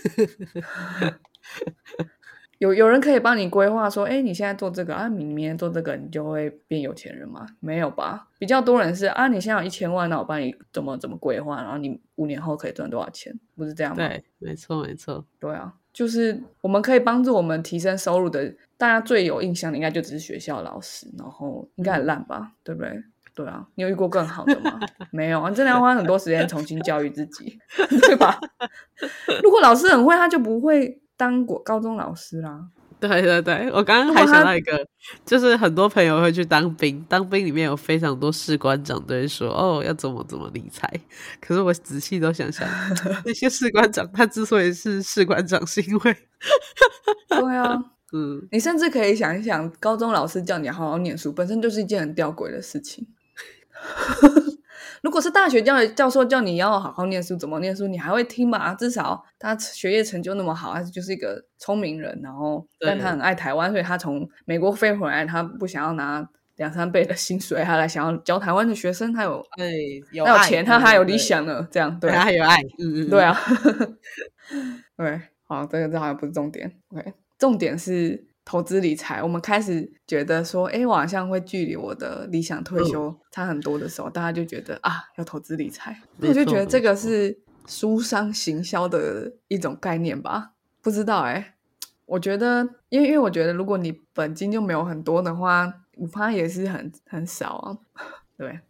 [2.58, 7.46] 有有人可以帮你规划说，哎，你现在做这个啊，你明天做这个，你就会变有钱人吗？
[7.58, 8.28] 没有吧？
[8.38, 13.34] 比较多人是啊，你现在有一千万，那我帮你怎么怎么规划，然后你五年后可以赚多少钱？
[13.56, 14.06] 不是这样吗？
[14.06, 15.24] 对，没错，没错。
[15.38, 22.52] 对啊，就是我们可以帮助我们提升收入的，大家最有印象的应该就只是学校老师，然后应该很烂吧？
[22.62, 23.02] 对不对？
[23.34, 24.78] 对啊，你有遇过更好的吗？
[25.12, 27.58] 没有啊，真的要花很多时间重新教育自己，
[28.06, 28.38] 对吧？
[29.42, 31.00] 如果老师很会，他就不会。
[31.20, 32.58] 当过高中老师啦，
[32.98, 34.82] 对对对，我刚刚还想到一个，
[35.26, 40.90] 就是很多朋友会去当兵，当兵里面有非常多士官长都会说哦要怎么怎么理财，
[41.38, 42.66] 可是我仔细都想想，
[43.26, 46.16] 那些士官长他之所以是士官长，是因为，
[47.28, 47.76] 对啊，
[48.16, 53.06] 嗯，你甚至可以想一想，高中老师叫你好好念书，本身就是一件很吊诡的事情。
[55.02, 58.74] 如果是大学教教授叫你要好好念书，怎么念书，你还会听吗？
[58.74, 62.20] 至少他学业成就那么好，还是就是一个聪明人。
[62.22, 69.12] 然后，但他很爱台湾，所以他从美国飞回来，他不想要拿两三倍的薪水，他来想要教台湾的学生。
[69.12, 69.70] 他有哎，
[70.12, 71.66] 有钱，他还有理想呢。
[71.70, 73.36] 这样对，他还有爱，嗯嗯，对啊，
[74.96, 76.70] 对，好，这个这好像不是重点。
[76.90, 78.29] OK，重点是。
[78.44, 86.00] 投资理财，我们开始觉得说，哎，我好像会距离我的理想退休差很多的时候，大家就觉得啊，要投资理财。
[86.20, 90.52] 我就觉得这个是书商行销的一种概念吧？
[90.82, 91.54] 不知道哎，
[92.06, 97.78] 我觉得，因为因为我觉得，如果你本金就没有很多的话，五趴也是很很少啊。
[98.36, 98.60] 对，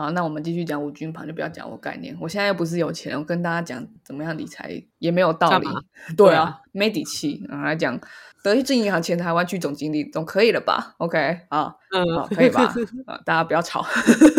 [0.00, 2.16] 好，那我们继续讲五军盘，就不要讲我概念。
[2.18, 5.68] 我现在又不是有钱，我跟大家讲怎么样理财也没有道理。
[6.16, 8.00] 对啊，没底气啊，来讲。
[8.42, 12.74] 德意志银行前台湾区总经理总可以了吧？OK 啊，嗯，可以吧？
[13.04, 13.84] 啊，大家不要吵，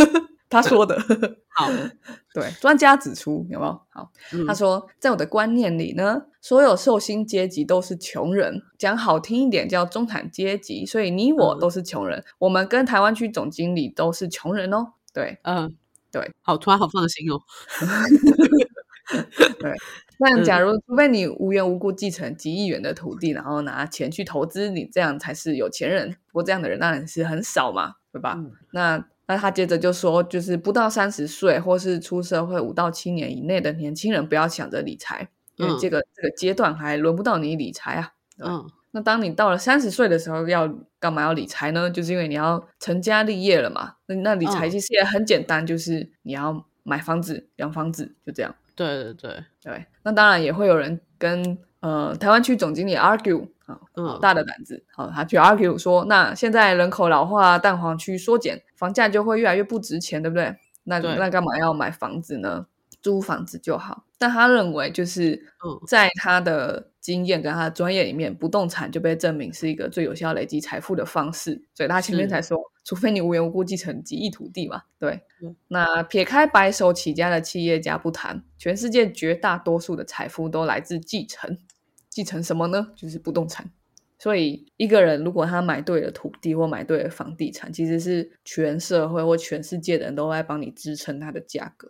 [0.50, 1.00] 他说的。
[1.50, 1.70] 好，
[2.34, 3.80] 对，专家指出有没有？
[3.90, 14.94] 好，嗯他说，在我的观念里呢，所有受薪阶级都是穷人，讲好听一点叫中产阶级，所以你我嗯都是穷人，我们跟台湾区总经理都是穷人哦。
[15.14, 15.76] 对，嗯，
[16.12, 17.42] 对，好，突然好放心哦。
[19.60, 19.74] 对
[20.20, 26.12] 那假如除非你无缘无故继承几亿元的土地，然后拿钱去投资，你这样才是有钱人。
[26.28, 28.36] 不过这样的人当然是很少嘛，对吧？
[28.38, 38.14] 嗯那那他接着就说，就是不到三十岁或是出社会五到七年以内的年轻人，不要想着理财，因为嗯这个、这个阶段还轮不到你理财啊。
[38.38, 41.90] 嗯那当你到了三十岁的时候，要干嘛要理财呢？
[41.90, 43.96] 就是因为你要成家立业了嘛。
[44.06, 48.54] 那那理财嗯其实也很简单，就是你要买房子、养房子，就这样。
[48.76, 60.56] 对对对，对，那当然也会有人跟呃台湾区总经理 argue 啊，嗯好大的胆子，好，他去 argue 说，那现在人口老化，蛋黄区缩减，房价就会越来越不值钱，对不对？
[60.84, 62.66] 那对那干嘛要买房子呢？
[63.02, 64.04] 租房子就好。
[64.18, 65.34] 但他认为，就是
[65.66, 75.20] 嗯在他的经验跟他的专业里面，不动产就被证明是一个最有效累积财富的方式，所以他前面才说，除非你无缘无故继承几亿土地嘛，对。
[75.42, 81.58] 嗯那撇开白手起家的企业家不谈，全世界绝大多数的财富都来自继承。
[82.10, 82.90] 继承什么呢？
[82.96, 83.72] 就是不动产。
[84.20, 91.90] 所以一个人如果他买对了土地或买对了房地产，其实是全社会或全世界的人都在帮你支撑它的价格。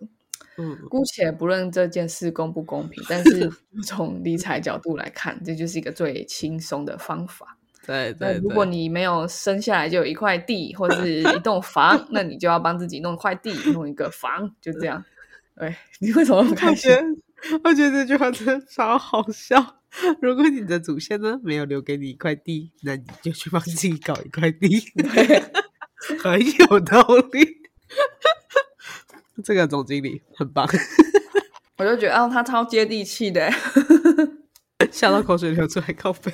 [0.57, 3.49] 嗯姑且不论这件事公不公平，但是
[3.85, 7.57] 从理财角度来看，这就是一个最轻松的方法。
[7.85, 15.03] 对对，那如果你没有生下来就有一块地或是一栋房，那你就要帮自己弄块地，弄一个房，就这样。
[15.57, 17.01] 对 你为什么那么开心我觉？
[17.01, 19.77] 得我觉得这句话真的超好笑。
[20.21, 24.85] 如果你的祖先呢没有留给你一块地，那你就去帮自己搞一块地，
[26.23, 27.01] 很有道
[27.33, 27.61] 理。
[29.43, 30.67] 这个总经理很棒，
[31.77, 33.51] 我就觉得，哦，他超接地气的。
[34.91, 36.31] 笑到口水流出来，靠背。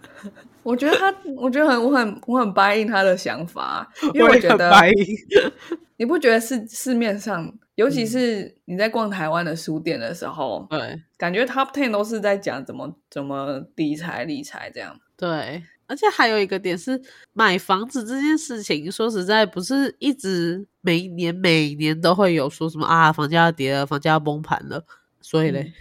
[0.62, 4.72] 我觉得他，我觉得很，我很，我很答应他的想法，因为我觉得
[5.96, 14.98] 你不觉得市市面上，尤其嗯是你在逛台湾的书店的时候，对感觉 Top Ten 都是在讲怎么怎么理财理财这样。
[15.16, 17.00] 对，而且还有一个点是，
[17.32, 24.84] 买房子这件事情，说实在不是一直每一年每年都会有说什么啊，房价要跌了，房价要崩盘了，
[25.20, 25.72] 所以嘞，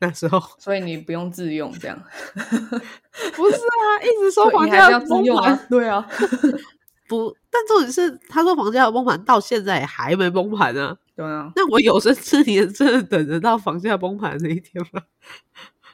[0.00, 2.02] 那时候所以你不用自用这样，
[2.34, 6.08] 不是啊，一直说房价要崩盘对啊，
[7.08, 10.96] 不，但重点是他说房价要崩盘，到现在也还没崩盘啊。
[11.14, 15.02] 对啊，那我有生之年真的等得到房价崩盘那一天吗？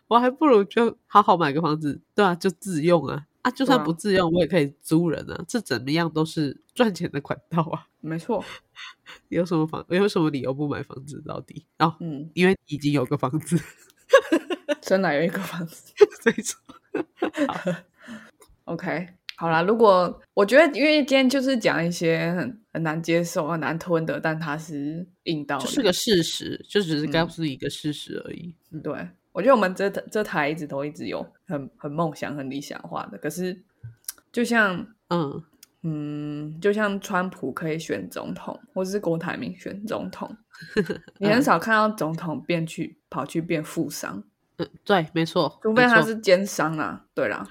[0.09, 7.87] 我还不如就好好买个房子，对啊，就自用啊啊，就算不自用，我也可以租人啊，这怎么样都是赚钱的管道啊。
[8.01, 8.45] 没错，
[9.29, 11.67] 有什么房有什么理由不买房子到底？
[11.79, 13.61] 哦，嗯，因为已经有个房子，
[14.83, 15.93] 生来有一个房子。
[16.25, 16.59] 没错。
[18.65, 28.55] OK，好啦，如果我觉得，因为今天就是讲一些很很难接受、很难吞的，但它是硬道理，就是个事实，就只是告嗯诉你一个事实而已。
[28.71, 29.09] 嗯对。
[29.39, 33.57] 我觉得我们这这台一直都一直有很很梦想、很理想化的，可是
[34.33, 35.41] 就像嗯，
[35.85, 40.37] 嗯，就像川普可以选总统，或者是郭台铭选总统，
[41.19, 44.25] 你很少看到总统变去跑去变富商，
[44.57, 47.05] 嗯，对，没错，除非他是奸商啊。
[47.15, 47.49] 对啦，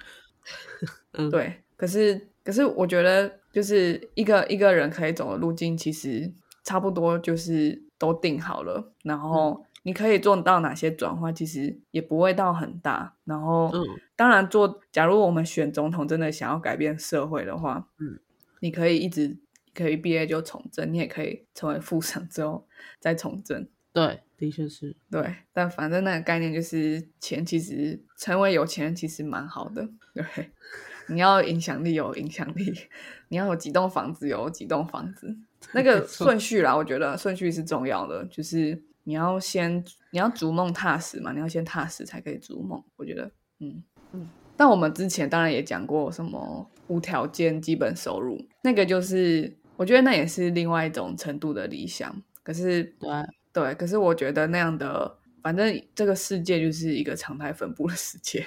[1.15, 6.29] 嗯，对，可是可是我觉得，就是一个一个人可以走的路径，其实
[6.65, 13.15] 差不多就是都定好了，然后你可以做到哪些转化，其实也不会到很大。
[13.23, 13.81] 然后，嗯
[14.17, 18.19] 当然做，假如我们选总统真的想要改变社会的话，嗯，
[18.59, 19.37] 你可以一直
[19.73, 22.67] 可以毕业就从政，你也可以成为副省之后
[22.99, 23.65] 再从政。
[23.93, 29.87] 对，的确是，对，但反正那个概念就是钱，其实成为有钱人其实蛮好的。
[30.13, 30.51] 对，
[31.07, 32.73] 你要影响力有影响力，
[33.29, 35.33] 你要有几栋房子有几栋房子，
[35.73, 42.83] 那个顺序啦，我觉得顺序是重要的，就是你要先你要逐梦踏实嘛，你要先踏实才可以逐梦。
[42.97, 44.27] 我觉得，嗯嗯。
[44.57, 53.09] 但我们之前当然也讲过什么无条件基本收入，那个就是我觉得那也是另外一种程度的理想，可是对，
[53.53, 58.45] 对，可是我觉得那样的，反正这个世界就是一个常态分布的世界，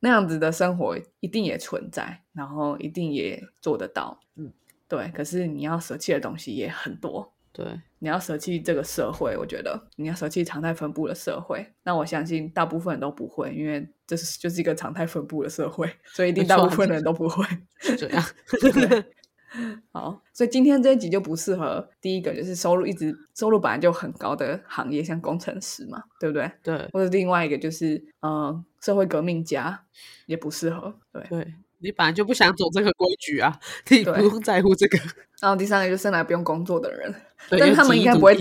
[0.00, 4.18] 那样子的生活一定也存在，然后一定也做得到。
[4.36, 4.50] 嗯，
[4.88, 5.08] 对。
[5.14, 7.64] 可是你要舍弃的东西也很多，对，
[8.00, 11.64] 你要舍弃这个社会，我觉得你要舍弃常态分布的社会。
[11.84, 17.46] 那我相信大部分人都不会，因为这是就是一个常态分布的社会， 所以一定大部分人都不会。
[17.78, 18.24] 是这样。
[19.92, 26.50] 好，所以今天这一集就不适合第一个，就是收入一直收入本来就很高的行业，像工程师嘛，对不对？
[26.60, 29.80] 对或者另外一个就是呃社会革命家
[30.26, 31.22] 也不适合，对。
[31.30, 31.54] 对，
[31.84, 33.56] 你本来就不想走这个规矩啊，
[33.90, 34.98] 你不用在乎这个。
[35.42, 37.14] 然后第三个就是生来不用工作的人，
[37.50, 38.34] 对但是他们应该不会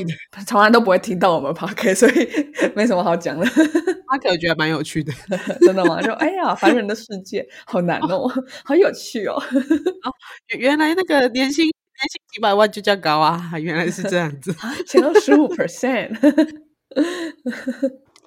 [0.48, 2.14] 从来都不会听到我们 p o d 所以
[2.76, 3.46] 没什么好讲的。
[4.08, 5.12] 他可能觉得蛮有趣的。
[5.62, 6.02] 真的吗？
[6.02, 8.32] 就哎呀，凡人的世界好难哦，
[8.64, 9.36] 好有趣哦。
[10.50, 14.56] 原原来那个年薪年薪几百万就叫高啊，原来是这样子，
[14.88, 16.16] 前二十五 percent，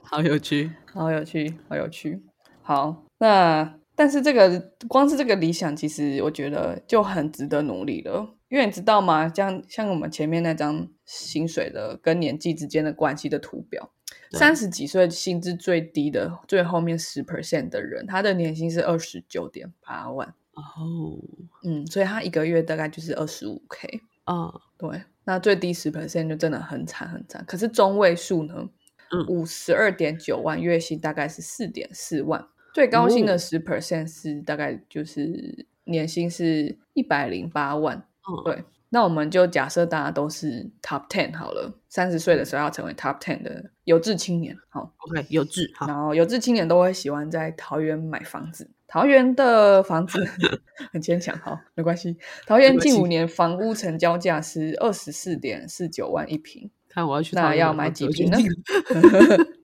[0.02, 0.70] 好有趣。
[0.92, 2.22] 好有趣，好有趣。
[2.62, 8.34] 好，那但是这个光是这个理想，其实我觉得就很值得努力了。
[8.48, 9.28] 因为你知道吗？
[9.28, 13.90] 像像我们前面那张薪水的跟年纪之间的关系的图表，
[14.30, 21.18] 三十几岁薪资最低的最后面十 percent 的人，他的年薪是二十九点八万，哦，
[21.64, 24.00] 嗯，所以他一个月大概就是二十五 k。
[24.22, 27.44] 啊，对，那最低十 percent 就真的很惨很惨。
[27.46, 28.68] 可是中位数呢，
[29.10, 37.96] 嗯五十二点九万，月薪大概是四点四万，最高薪哦的十 percent 是大概就是年薪是一百零八万。
[37.96, 48.70] 嗯，对，那我们就假设大家都是 top ten 好了，三十岁的时候要成为 top ten 的有志青年，好，，OK，有志好，然后有志青年都会喜欢在桃园买房子。
[48.86, 50.22] 桃园的房子
[50.92, 52.14] 很牵强，好，没关系。
[52.46, 58.36] 桃园近五年房屋成交价是二十四点四九万一平，看我要去那要买几平呢？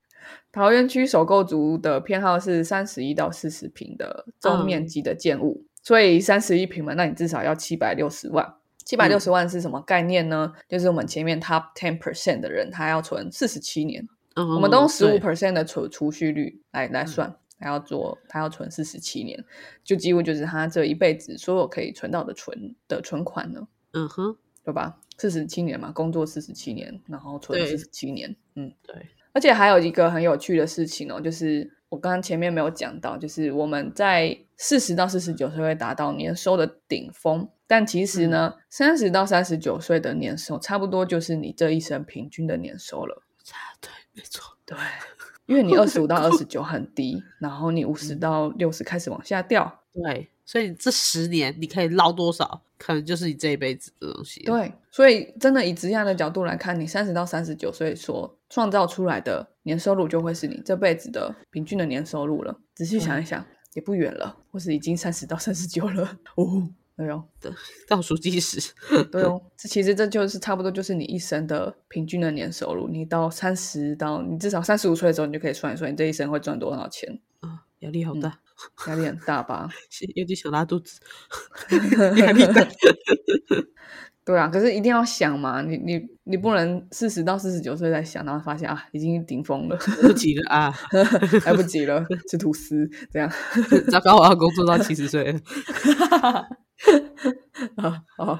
[0.53, 8.55] 桃园区首购族的偏好是三十一到四十平的中面积的建物，所以三十一平嘛，那你至少要七百六十万。
[8.85, 10.53] 七百六十万是什么概念呢？
[10.69, 15.19] 就是我们前面 top ten percent 的人，他要存四十七年，嗯，我们都用十五对。
[15.21, 19.43] percent 的储储蓄率来来算，他要做他要存四十七年，
[19.83, 24.99] 就几乎就是他这一辈子所有可以存到的存的存款了，嗯哼，对吧？
[25.17, 27.65] 四十七年嘛，工作四十七年，然后存对。
[27.65, 43.23] 四十七年，嗯，对，而且还有一个很有趣的事情哦，就是我刚刚前面没有讲到，就是我们在四十到四十九岁会达到年收的顶峰，但其实呢，三十、到三十九岁的年收差不多就是你这一生平均的年收了。
[43.81, 44.77] 对，没错，对，
[45.47, 49.81] 因为你二十五到二十 九很低，然后你五十到六十开始往下掉。
[49.91, 62.55] 对，所以这十年你可以捞多少，可能就是你这一辈子的东西。，对，所以真的以职业的角度来看，你三十到三十九岁所创造出来的年收入，就会是你这辈子的平均的年收入了。
[62.75, 63.43] 仔细想一想，
[63.73, 66.19] 也不远了，或是已经三十到三十九了。
[66.37, 67.25] 哦，对哦，
[67.87, 68.61] 倒数计时。
[69.11, 72.87] 对哦，这其实这就是差不多就是你一生的平均的年收入。
[72.87, 78.39] 你到三十到你至少三十五岁的时候，你就可以算一算，你这一生会赚多少钱，啊，压力好大，
[78.85, 79.67] 压力很大吧？
[80.13, 80.99] 有点想拉肚子，
[82.17, 82.67] 压力大。
[84.25, 90.73] 对啊，可是一定要想嘛，你你你不能四十到四十九岁再想，然后发现啊已经顶峰了，不及了啊！
[91.45, 93.29] 来不及了，吃吐司这样。
[93.91, 95.39] 糟糕，我要工作到七十岁了。
[97.75, 98.39] 啊哦，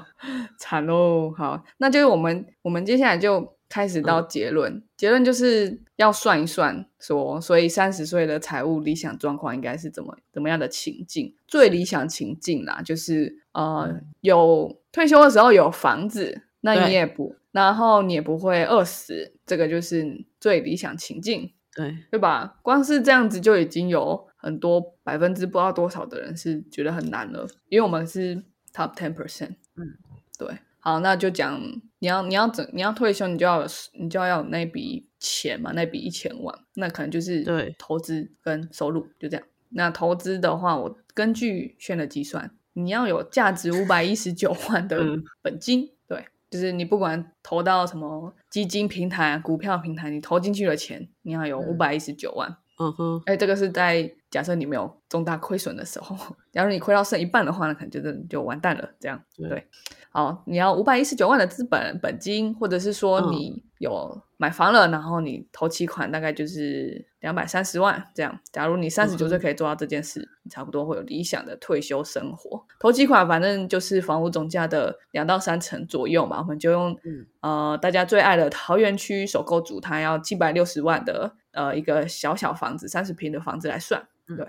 [0.58, 1.32] 惨喽！
[1.36, 11.34] 好，那就是我们我们接下来就开始到结论，结论就是要算一算说，所以三十岁的财务理想状况应该是怎么怎么样的情境？
[11.46, 21.52] 最理想情境啦，就是呃有退休的时候有房子，那你也不，然后你也不会饿死，这个就是最理想情境。
[21.74, 22.58] 对，对吧？
[22.62, 28.36] 光是这样子就已经有很多百分之不知道多少的人是觉得很难了，因为我们是
[28.72, 29.56] top ten percent。
[29.76, 29.98] 嗯，
[30.38, 30.56] 对。
[30.78, 31.60] 好，那就讲
[31.98, 33.66] 你要你要整你要退休，你就要
[33.98, 39.46] 你就要有那笔钱嘛，那笔一千万，那可能就是对投资跟收入就这样。
[39.70, 52.56] 那投资的话，我根据炫的计算，你要有价值五百一十九 万的嗯本金，对，就是你不管投到什么基金平台、啊、股票平台，你投进去的钱，你要有嗯五百一十九万。
[52.76, 56.16] 嗯哼，哎，这个是在假设你没有重大亏损的时候，
[56.50, 58.90] 假如你亏到剩一半的话，那可能就真的就完蛋了。
[58.98, 59.66] 这样对对，
[60.10, 68.38] 好，你要五百一十九万的资本本金，或者是说嗯你有买房了，然后你投期款大概就是两百三十万这样。
[68.52, 72.62] 假如你三十九岁可以做到这件事，你差不多会有理想的退休生活。
[72.78, 84.46] 投期款反正就是房屋总价的两到三成左右嘛，我们就用嗯呃大家最爱的桃园区首购组，它要七百六十万的呃一个小小房子，三十平的房子来算，嗯对。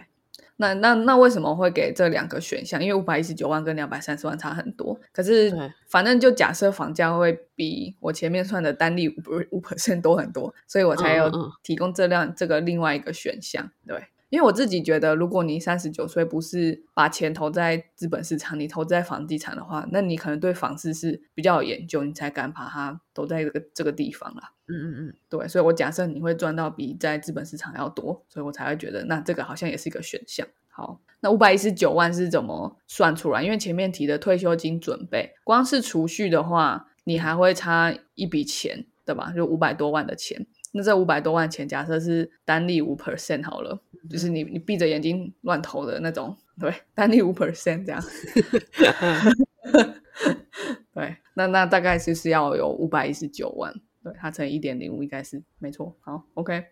[0.58, 2.82] 那那那为什么会给这两个选项？
[2.82, 5.54] 因为五百一十九万跟两百三十万差很多，可是
[5.88, 9.14] 反正就假设房价会比我前面算的单利五
[9.52, 11.30] 五 percent 多很多，所以我才有
[11.62, 13.70] 提供这辆这个另外一个选项。
[13.86, 24.52] 对，因为我自己觉得，如果你三十九岁不是把钱投在资本市场，你投资在房地产的话，那你可能对房市是比较有研究，你才敢把它投在这个这个地方啦。
[24.68, 30.46] 嗯嗯嗯，对，所以我假设你会赚到比在资本市场要多，所以我才会觉得那这个好像也是一个选项。
[30.70, 33.44] 好，那五百一十九万是怎么算出来？
[33.44, 39.32] 因为前面提的退休金准备，光是储蓄的话，你还会差一笔钱，对吧？
[39.36, 40.46] 就五百多万的钱。
[40.74, 48.04] 那这五百多万钱，假设是单利五 percent 好了，就是你你闭着眼睛乱投的那种，对，单利五 percent 这样。
[50.94, 53.74] 对，那那大概就是要有五百一十九万，
[54.26, 55.96] 它乘以一点零五应该是没错。
[56.00, 56.64] 好，OK，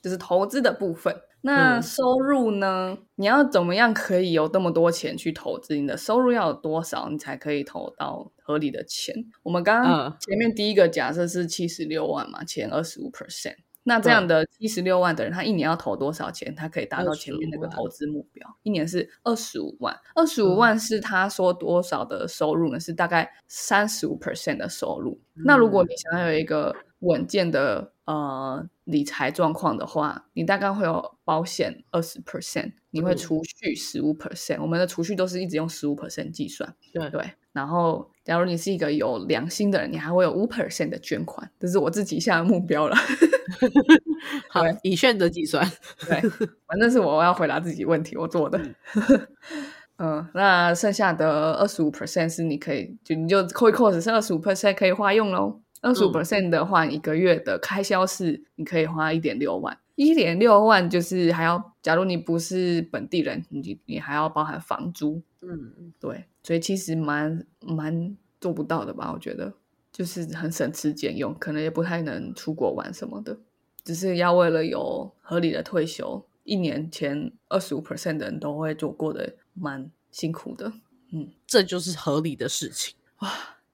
[0.00, 1.14] 这是投资的部分。
[1.42, 2.96] 那收入呢？
[3.16, 5.76] 你要怎么样可以有这么多钱去投资？
[5.76, 9.14] 你的收入要有多少，你才可以投到合理的钱？
[9.42, 13.56] 我们刚刚前面第一个假设是七十六万嘛，前二十五 percent。
[13.84, 16.54] 那这样的七十六万的人，他一年要投多少钱？
[16.54, 18.48] 他可以达到前面那个投资目标？
[18.62, 22.78] 一年是二十五万，二十五万是他说多少的收入呢？
[22.78, 25.20] 是大概三十五 percent 的收入。
[25.34, 26.72] 那如果你想要有一个
[27.02, 34.60] 稳健的呃理财状况的话，你大概会有保险二十 percent，你会储蓄十五 percent。
[34.60, 37.22] 我们的储蓄都是一直用十五 percent 计算，对对。
[37.52, 42.96] 然后，假如你是一个有良心的人，你还会有五 percent 的捐款，这是我自己下的目标了。
[44.48, 45.70] 好，以炫择计算，
[46.06, 46.20] 对，
[46.66, 48.58] 反正是我要回答自己问题，我做的。
[49.98, 55.61] 嗯，那剩下的二十五 percent 是你可以，就你就扣一扣，只剩二十五 percent 可以花用喽。
[55.82, 65.20] 二十五 percent 的话，一个月的开销是你可以花一点六万，一点六万就是还要，假如你不是本地人，你你还要包含房租。
[65.40, 69.12] 嗯，对，所以其实蛮蛮做不到的吧？
[69.12, 69.52] 我觉得
[69.92, 73.36] 就是很省吃俭用，可能也不太能出国玩什么的，
[73.84, 76.24] 只是要为了有合理的退休。
[76.44, 80.72] 一年前二十五 percent 的人都会做过的，蛮辛苦的。
[81.12, 83.30] 嗯，这就是合理的事情哇。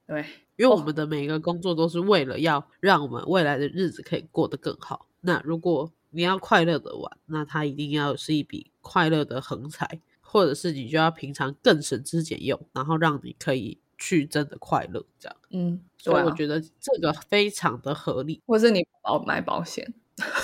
[0.07, 0.25] 对，
[0.59, 5.07] 因为我们的每一个工作都是为了要让我们未来的日子可以过得更好。
[5.23, 10.01] 那如果你要快乐的玩，那它一定要是一笔快乐的横财。
[10.31, 15.37] 或者是你就要平常更省吃俭用，然后让你可以去真的快乐，这样。
[15.49, 18.43] 嗯，所以我觉得这个非常的合理。
[18.47, 19.95] 或者是你保买保险，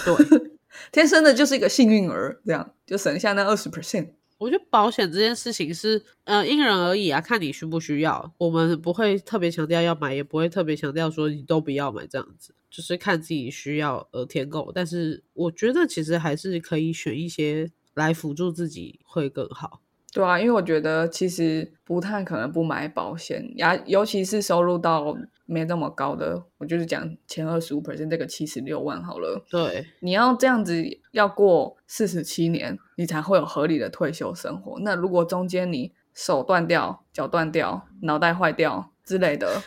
[0.07, 0.51] 对，
[0.91, 4.09] 天生的就是一个幸运儿，这样就省下那二十 percent。
[4.39, 8.35] 我觉得保险这件事情是，呃，因人而异啊，看你需不需要。
[8.39, 14.73] 我们不会特别强调要买，也不会特别强调说你都不要买，这样子就是看自己需要而填购。
[14.75, 17.71] 但是我觉得其实还是可以选一些。
[17.95, 19.81] 来辅助自己会更好，
[20.15, 25.13] 对啊，因为我觉得其实不太可能不买保险呀，尤其是收入到
[25.45, 29.45] 没那么高的，我就是讲前二十五 percent 这个七十六万好了。
[29.51, 34.79] 对，你要这样子要过四十七年，你才会有合理的退休生活。
[34.83, 39.61] 那如果中间你手断掉、脚断掉、脑袋坏掉之类的，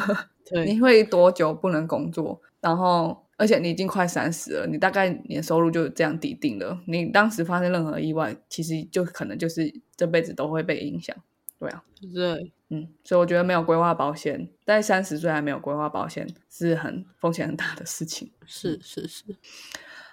[0.66, 2.42] 你会多久不能工作？
[2.60, 3.25] 然后。
[3.36, 6.80] 而且你已经快三十了，你大概年收入就这样抵定了。
[6.86, 11.14] 你当时发生任何意外，其实就可能就是这辈子都会被影响。
[11.58, 11.82] 对啊，
[12.14, 18.30] 对，嗯，所以我觉得没有规划保险，在三十岁还没有规划保险，是很风险很大的事情。
[18.46, 19.24] 是是是。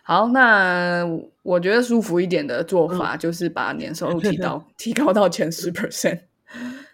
[0.03, 1.05] 好，那
[1.43, 6.21] 我觉得舒服一点的做法就是把年收入提到 提高到前十 percent，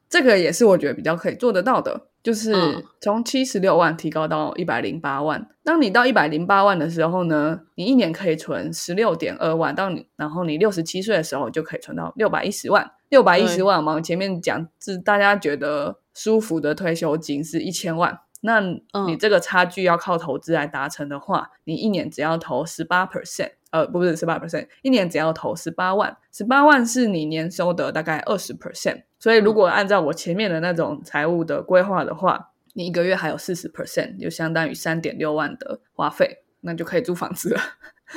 [0.07, 2.08] 这个也是我觉得比较可以做得到的。
[2.21, 2.53] 就是
[2.99, 5.47] 从七十六万提高到一百零八万。
[5.63, 9.73] 当你到一百零八万的时候呢，你一年可以存十六点二万。
[9.73, 12.91] 到你然后你六十七岁的时候，就可以存到六百一十万。
[13.09, 18.19] 六百一十万嘛，前面讲是大家觉得舒服的退休金是一千万。
[18.41, 18.61] 那
[19.05, 29.03] 你这个差距要靠投资来达成的话，你一年只要投十八 percent，呃，不是十八 percent，一年只要投十八万，十八万是你年收的大概二十 percent。
[29.19, 37.61] 所以如果按照我前面的那种财务的规划的话，你一个月还有四十 percent，就相当于三点六万的花费，那就可以租房子了。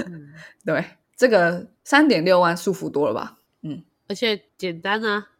[0.64, 0.84] 对，
[1.16, 3.38] 这个三点六万舒服多了吧？
[3.62, 5.30] 嗯，而且简单啊，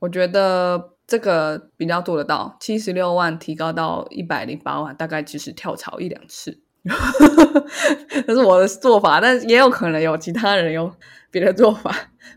[0.00, 0.95] 我觉得。
[1.06, 6.58] 这个比较做得到，七十六万提高到一百零八万，大概就是跳槽一两次，
[8.26, 10.92] 这是我的做法，但也有可能有其他人有
[11.30, 11.90] 别的做法，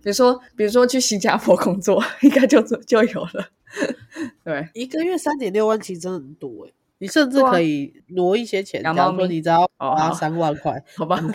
[0.03, 3.49] 比如说，比如说去新加坡工作，应该就就有了。
[4.43, 11.19] 对，一个月三点六万其实真的很多哎，你甚至可以挪一些钱，假如说你只要花三万块，好吧。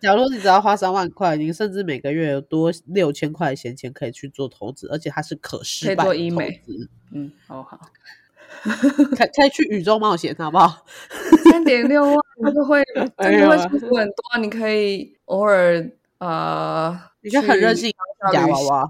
[0.00, 6.88] 假如你只要花三万块，你甚至每个月有多六千块闲钱可以去做投资，而且它是可失败投资。
[7.12, 7.78] 嗯，好好，
[8.62, 10.84] 可可以去宇宙冒险，好不好？
[11.50, 12.82] 三点六万，你就会
[13.18, 14.40] 真的会舒服很多。
[14.40, 17.92] 你可以偶尔呃，你就很任性，
[18.32, 18.88] 夹娃娃。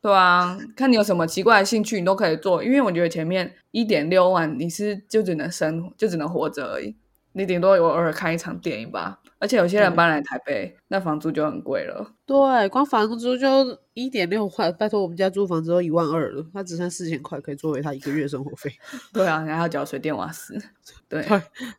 [0.00, 2.64] 对啊，看你有什么奇怪的兴趣，你都可以做。
[2.64, 6.96] 因为我觉得前面一点六万，你是就只能生，就只能活着而已。
[7.32, 9.20] 你顶多偶尔看一场电影吧。
[9.40, 12.14] 而且有些人搬来台北，那房租就很贵了。
[12.26, 13.48] 对，光房租就
[13.94, 14.70] 一点六块。
[14.70, 18.70] 拜托，我们家租房子都一万二了，他只剩四千块可以作为他一个月生活费。
[19.12, 20.56] 对啊，然后要缴水电瓦斯。
[21.08, 21.26] 对，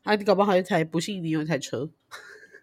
[0.03, 1.87] 还你搞不好一台，不信你有一台车。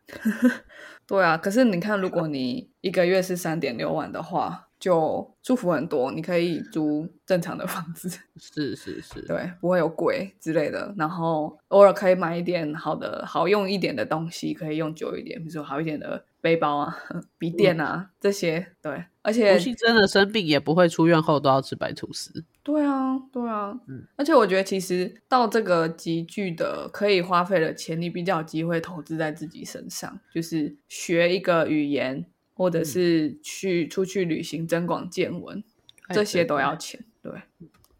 [1.06, 4.67] 对啊，可是你看，如果你一个月是三点六万的话。
[4.78, 8.08] 就舒服很多，你可以租正常的房子，
[8.38, 10.94] 是是是，对，不会有鬼之类的。
[10.96, 16.96] 然后偶尔可以买一点好的、好用一点的东西，可以用久一点，比如说好一点的背包啊、
[17.38, 18.68] 笔电啊这些。
[18.80, 22.44] 对，而且不幸真的生病也不会出院后都要吃白吐司。
[22.62, 24.06] 对啊，对啊，嗯。
[24.16, 32.26] 而且我觉得其实到这个集聚的可以花费的钱，你比较有机会投资在自己身上，就是学一个语言。
[32.58, 35.62] 或者是去出去旅行增广见闻，
[36.10, 37.32] 这些都要钱，对。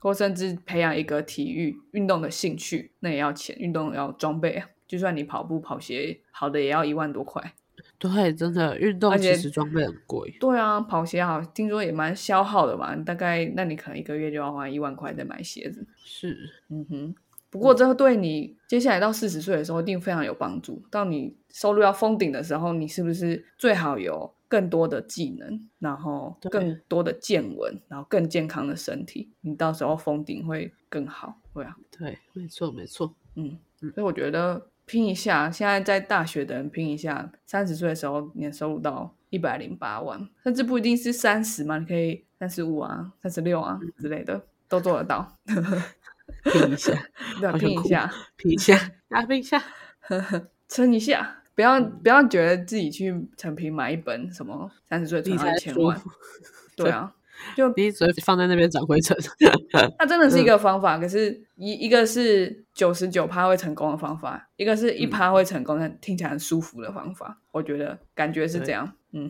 [0.00, 3.56] 或甚至培养一个体育运动的兴趣，那也要钱。
[3.58, 7.54] 运动要装备啊，就算你跑步跑鞋好的也要一万多块。
[7.98, 10.36] 对，真的运动其实装备很贵。
[10.40, 12.94] 对啊，跑鞋好，听说也蛮消耗的嘛。
[12.96, 15.86] 大概那你可能一个月就要花一万块在买鞋子。
[16.04, 17.14] 是，嗯哼。
[17.50, 20.82] 不过这对你接下来到四十岁的时候一定非常有帮助。
[20.90, 24.34] 到你收入要封顶的时候，你是不是最好有？
[24.50, 45.30] 更多的技能，然后更多的见闻，然后更健康的身体，你到时候封顶会更好，对啊，对，没错，没错，嗯，所以我觉得拼一下，现在在大学的人拼一下，三十岁的时候年收入到一百零八万，甚至不一定是三十嘛，你可以三十五啊、三十六啊之类的都做得到，
[46.44, 46.92] 拼一 下，
[47.58, 48.76] 拼一下，拼一下，
[49.08, 49.62] 啊，拼一下，
[50.68, 51.34] 撑一下。
[51.54, 56.00] 不要不要觉得自己去成品买一本什么三十岁存一千万，
[56.76, 57.12] 对啊，
[57.56, 59.16] 就你只放在那边长灰尘。
[59.98, 67.40] 它真的是一个方法，可是一一个是九十九趴会成功的方法，一个是一趴会成功的，听起来很舒服的方法。
[67.50, 69.28] 我觉得感觉是这样，嗯，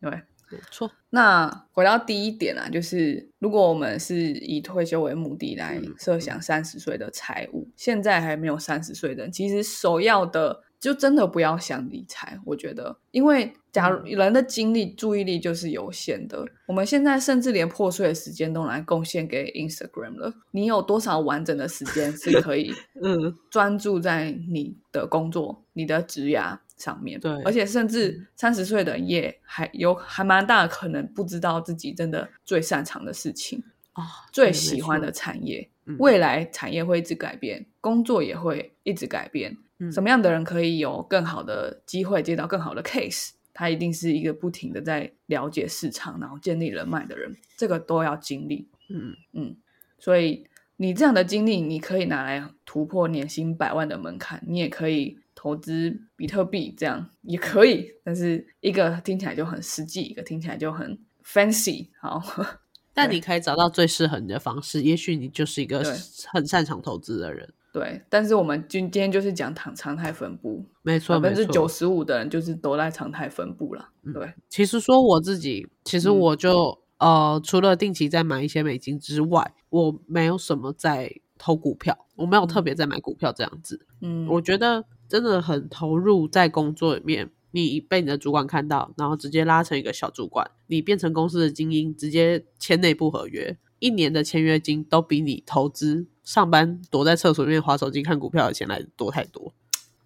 [0.00, 0.90] 对，没错。
[1.10, 10.62] 那回到第一点啊，就是如果我们是以退休为目的来设想三十岁的财务，现在还没有三十岁的人，其实首要的。
[10.78, 20.34] 就真的不要想理财，我觉得，因为假如人的精力、注意力就是有限的，我们现在甚至连破碎的时间都来贡献给 Instagram 了。
[20.50, 27.18] 你有多少完整的时间是可以， 嗯，专注在你的工作、你的职涯上面？
[27.20, 33.62] 对，而且甚至三十岁的也还有还蛮大的可能不知道自己真的最擅长的事情
[33.92, 35.68] 啊，最喜欢的产业。
[35.98, 39.56] 未来产业会一直改变，工作也会一直改变。
[39.92, 43.30] 什么样的人可以有更好的机会接到更好的 case？
[43.54, 47.36] 他一定是一个不停的在了解市场，然后建立人脉的人。
[47.56, 48.68] 这个都要经历。
[48.88, 49.56] 嗯嗯，
[49.98, 57.86] 所以你这样的经历，你可以拿来突破年薪百万的门槛，你也可以投资比特币，这样也可以。
[58.02, 61.86] 但是一个听起来就很实际，一个听起来就很 fancy。
[62.00, 62.20] 好。
[62.92, 65.84] 但你可以找到最适合你的方式，也许你就是一个
[66.32, 67.48] 很擅长投资的人。
[67.72, 73.90] 对，但是我们今今天就是讲常常态分布，没错，百分之九十五的人就是都在常态分布了。
[74.12, 83.86] 对，其实说我自己，其实我就呃，除了定期在买一些美金之外，我没有什么在投股票，我没有特别在买股票这样子。
[84.00, 87.30] 嗯，我觉得真的很投入在工作里面。
[87.52, 99.54] 你被你的主管看到，然后直接拉成一个小主管，你变成公司的精英，直接签内部合约，一年的签约金都比你投资上班躲在厕所里面划手机看股票的钱来的多太多。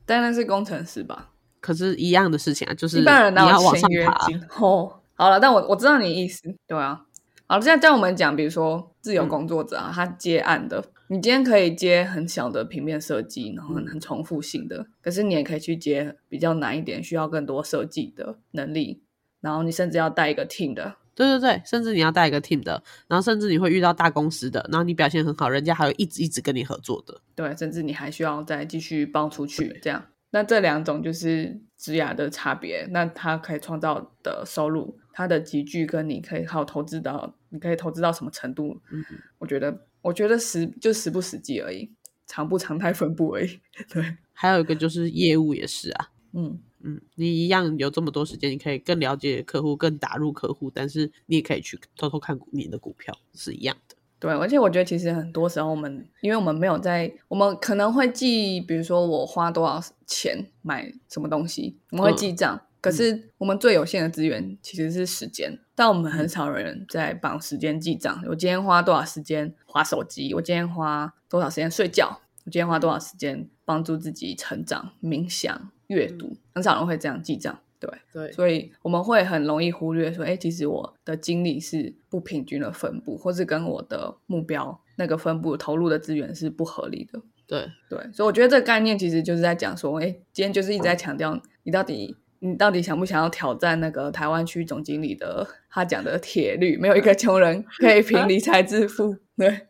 [0.07, 4.29] 当然是工程师吧，可是一样的事情啊，就是一般人你要往上爬。
[4.65, 7.05] 哦，好了，但我我知道你意思，对啊。
[7.49, 10.85] 好，现在在我们讲，比如说自由工作者啊，他接案的。
[11.13, 19.03] 你今天可以接很小的平面设计，然后很很重复性的，可是你也可以去接比较难一点，需要更多设计的能力，
[19.41, 30.01] 然后你甚至要带一个 team 的，对对对，甚至你要带一个 team 的，然后甚至你会遇到大公司的，然后你表现很好，人家还会一直一直跟你合作的，对，甚至你还需要再继续包出去，这样，
[30.31, 38.81] 那这两种就是职涯的差别，那它可以创造的收入，它的集聚跟你可以靠投资到，你可以投资到什么程度？
[38.93, 39.05] 嗯，
[39.39, 39.77] 我觉得。
[40.03, 41.91] 我觉得实就实不实际而已，
[42.27, 43.61] 常不常态分布而已。
[43.93, 53.97] 对，还有一个就是业务也是啊，嗯嗯，你一样有这么多时间，你可以更了解客户，更打入客户，但是你也可以去偷偷看你的股票，是一样的。
[54.19, 62.61] 对，而且我觉得其实很多时候我们，因为我们没有在，我们可能会记，比如说我花多少钱买什么东西，我们会记账。
[62.83, 68.23] 可是我们最有限的资源其实是时间，但我们很少人在绑时间记账。
[68.29, 70.35] 我今天花多少时间划手机？
[70.35, 72.21] 我今天花多少时间睡觉？
[72.45, 76.37] 我今天花多少时间帮助自己成长、冥想、阅读？
[76.55, 77.59] 很少人会这样记账。
[77.79, 87.23] 对对，所以我们会很容易忽略说，哎，其实我的精力是不平均的分布，或是跟我的目标那个分布投入的资源是不合理的。
[87.47, 99.17] 对对，所以我觉得这个概念其实就是在讲说，哎，今天就是一直在强调，你到底你到底想不想要挑战那个台湾区总经理的他讲的铁律，没有一个穷人可以凭理财致富。
[99.37, 99.69] 对，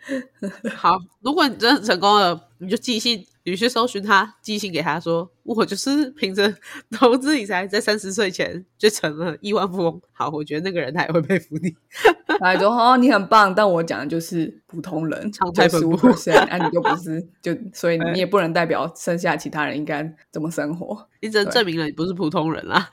[0.76, 3.26] 好，如果你真的成功了，你就寄信。
[3.46, 6.54] 你去搜寻他，寄信给他说：“我就是凭着
[6.90, 11.74] 投资理财，在三十岁前就成了亿万富翁。”好，我觉得那个人他也会佩服你。
[12.40, 15.94] 他说：“哦，你很棒。”但我讲的就是普通人，常态分布。
[16.48, 21.06] 那你就不是， 就所以你也不能代表剩下其他人应该怎么生活。
[21.20, 22.88] 你只能证明了你不是普通人啦。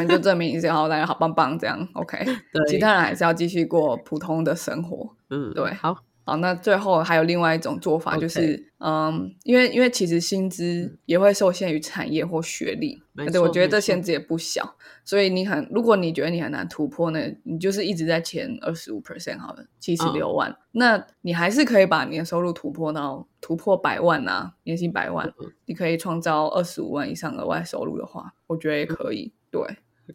[0.00, 2.18] 你就证明一下，好，大家好棒棒，这样 OK。
[2.52, 5.14] 对，其他人还是要继续过普通的生活。
[5.30, 5.96] 嗯，对，好。
[6.24, 25.32] 好，那最后还有另外一种做法，就是嗯，因为因为其实薪资也会受限于产业或学历，对，我觉得这限制也不小，所以你很，如果你觉得你很难突破呢，你就是一直在前二十五 percent 好了，七十六万，那你还是可以把年收入突破到突破百万啊，年薪百万，
[25.66, 29.60] 你可以创造二十五万以上额外收入的话，我觉得也可以，对，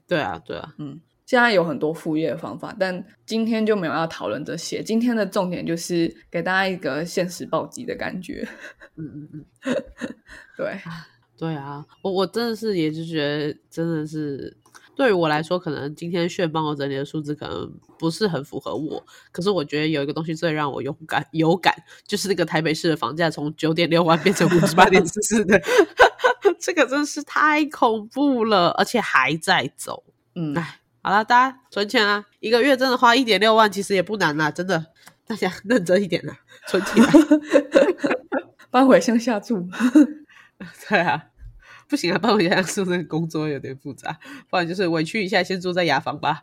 [0.08, 1.02] 对啊，对啊，嗯。
[1.28, 4.82] 现在有很多副业的方法，但今天就没有要讨论这些。
[4.82, 8.48] 今天的重点就是给大家一个现实暴击的感觉。
[8.96, 9.46] 嗯嗯嗯，
[10.56, 10.80] 对，
[11.38, 14.56] 对啊，我我真的是也是觉得，真的是
[14.96, 17.70] 对于我来说，可能今天炫帮我整理的数字可能
[18.00, 19.06] 不是很符合我。
[19.34, 21.76] 可是我觉得有一个东西最让我勇敢有感，
[22.08, 25.62] 就是那个台北市的房价从九点六万变成五十八点四四的，
[26.58, 30.06] 这个真是太恐怖了，而且还在走。
[30.34, 30.80] 嗯，哎。
[31.08, 32.26] 好了，大家存钱啊！
[32.42, 34.88] 一个月真的花一点六万，其实也不难啦，真的。
[35.26, 36.38] 大家认真一点啦，
[36.68, 37.10] 存起来，
[38.70, 39.70] 搬回乡下住。
[40.90, 41.28] 对啊，
[41.88, 46.42] 不行啊，搬回乡下住那个工作有点复杂，不然就是委屈一下，先住在雅房吧。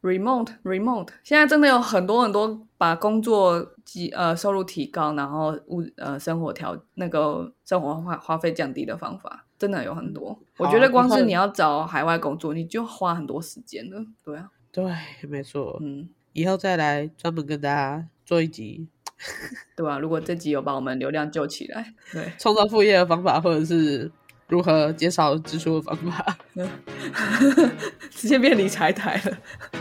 [0.00, 10.36] Remote，Remote，现在真的有很多很多把工作及呃收入提高，然后物呃生活条那个生活花花费降低的方法，真的有很多。
[10.56, 14.04] 我觉得光是你要找海外工作，你就花很多时间了。
[14.24, 14.84] 对啊，对，
[15.28, 15.78] 没错。
[15.80, 18.88] 嗯，以后再来专门跟大家做一集，
[19.76, 20.00] 对吧？
[20.00, 24.10] 如果这集有把我们流量救起来，对， 创造副业的方法，或者是。
[24.48, 26.36] 如何减少支出的方法？
[28.10, 29.38] 直接变理财台了，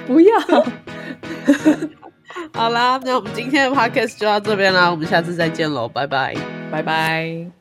[0.08, 0.40] 不要。
[2.54, 6.34] 好啦，那我们今天的 podcast 就到这边啦，我们下次再见喽，拜拜，
[6.72, 7.61] 拜拜。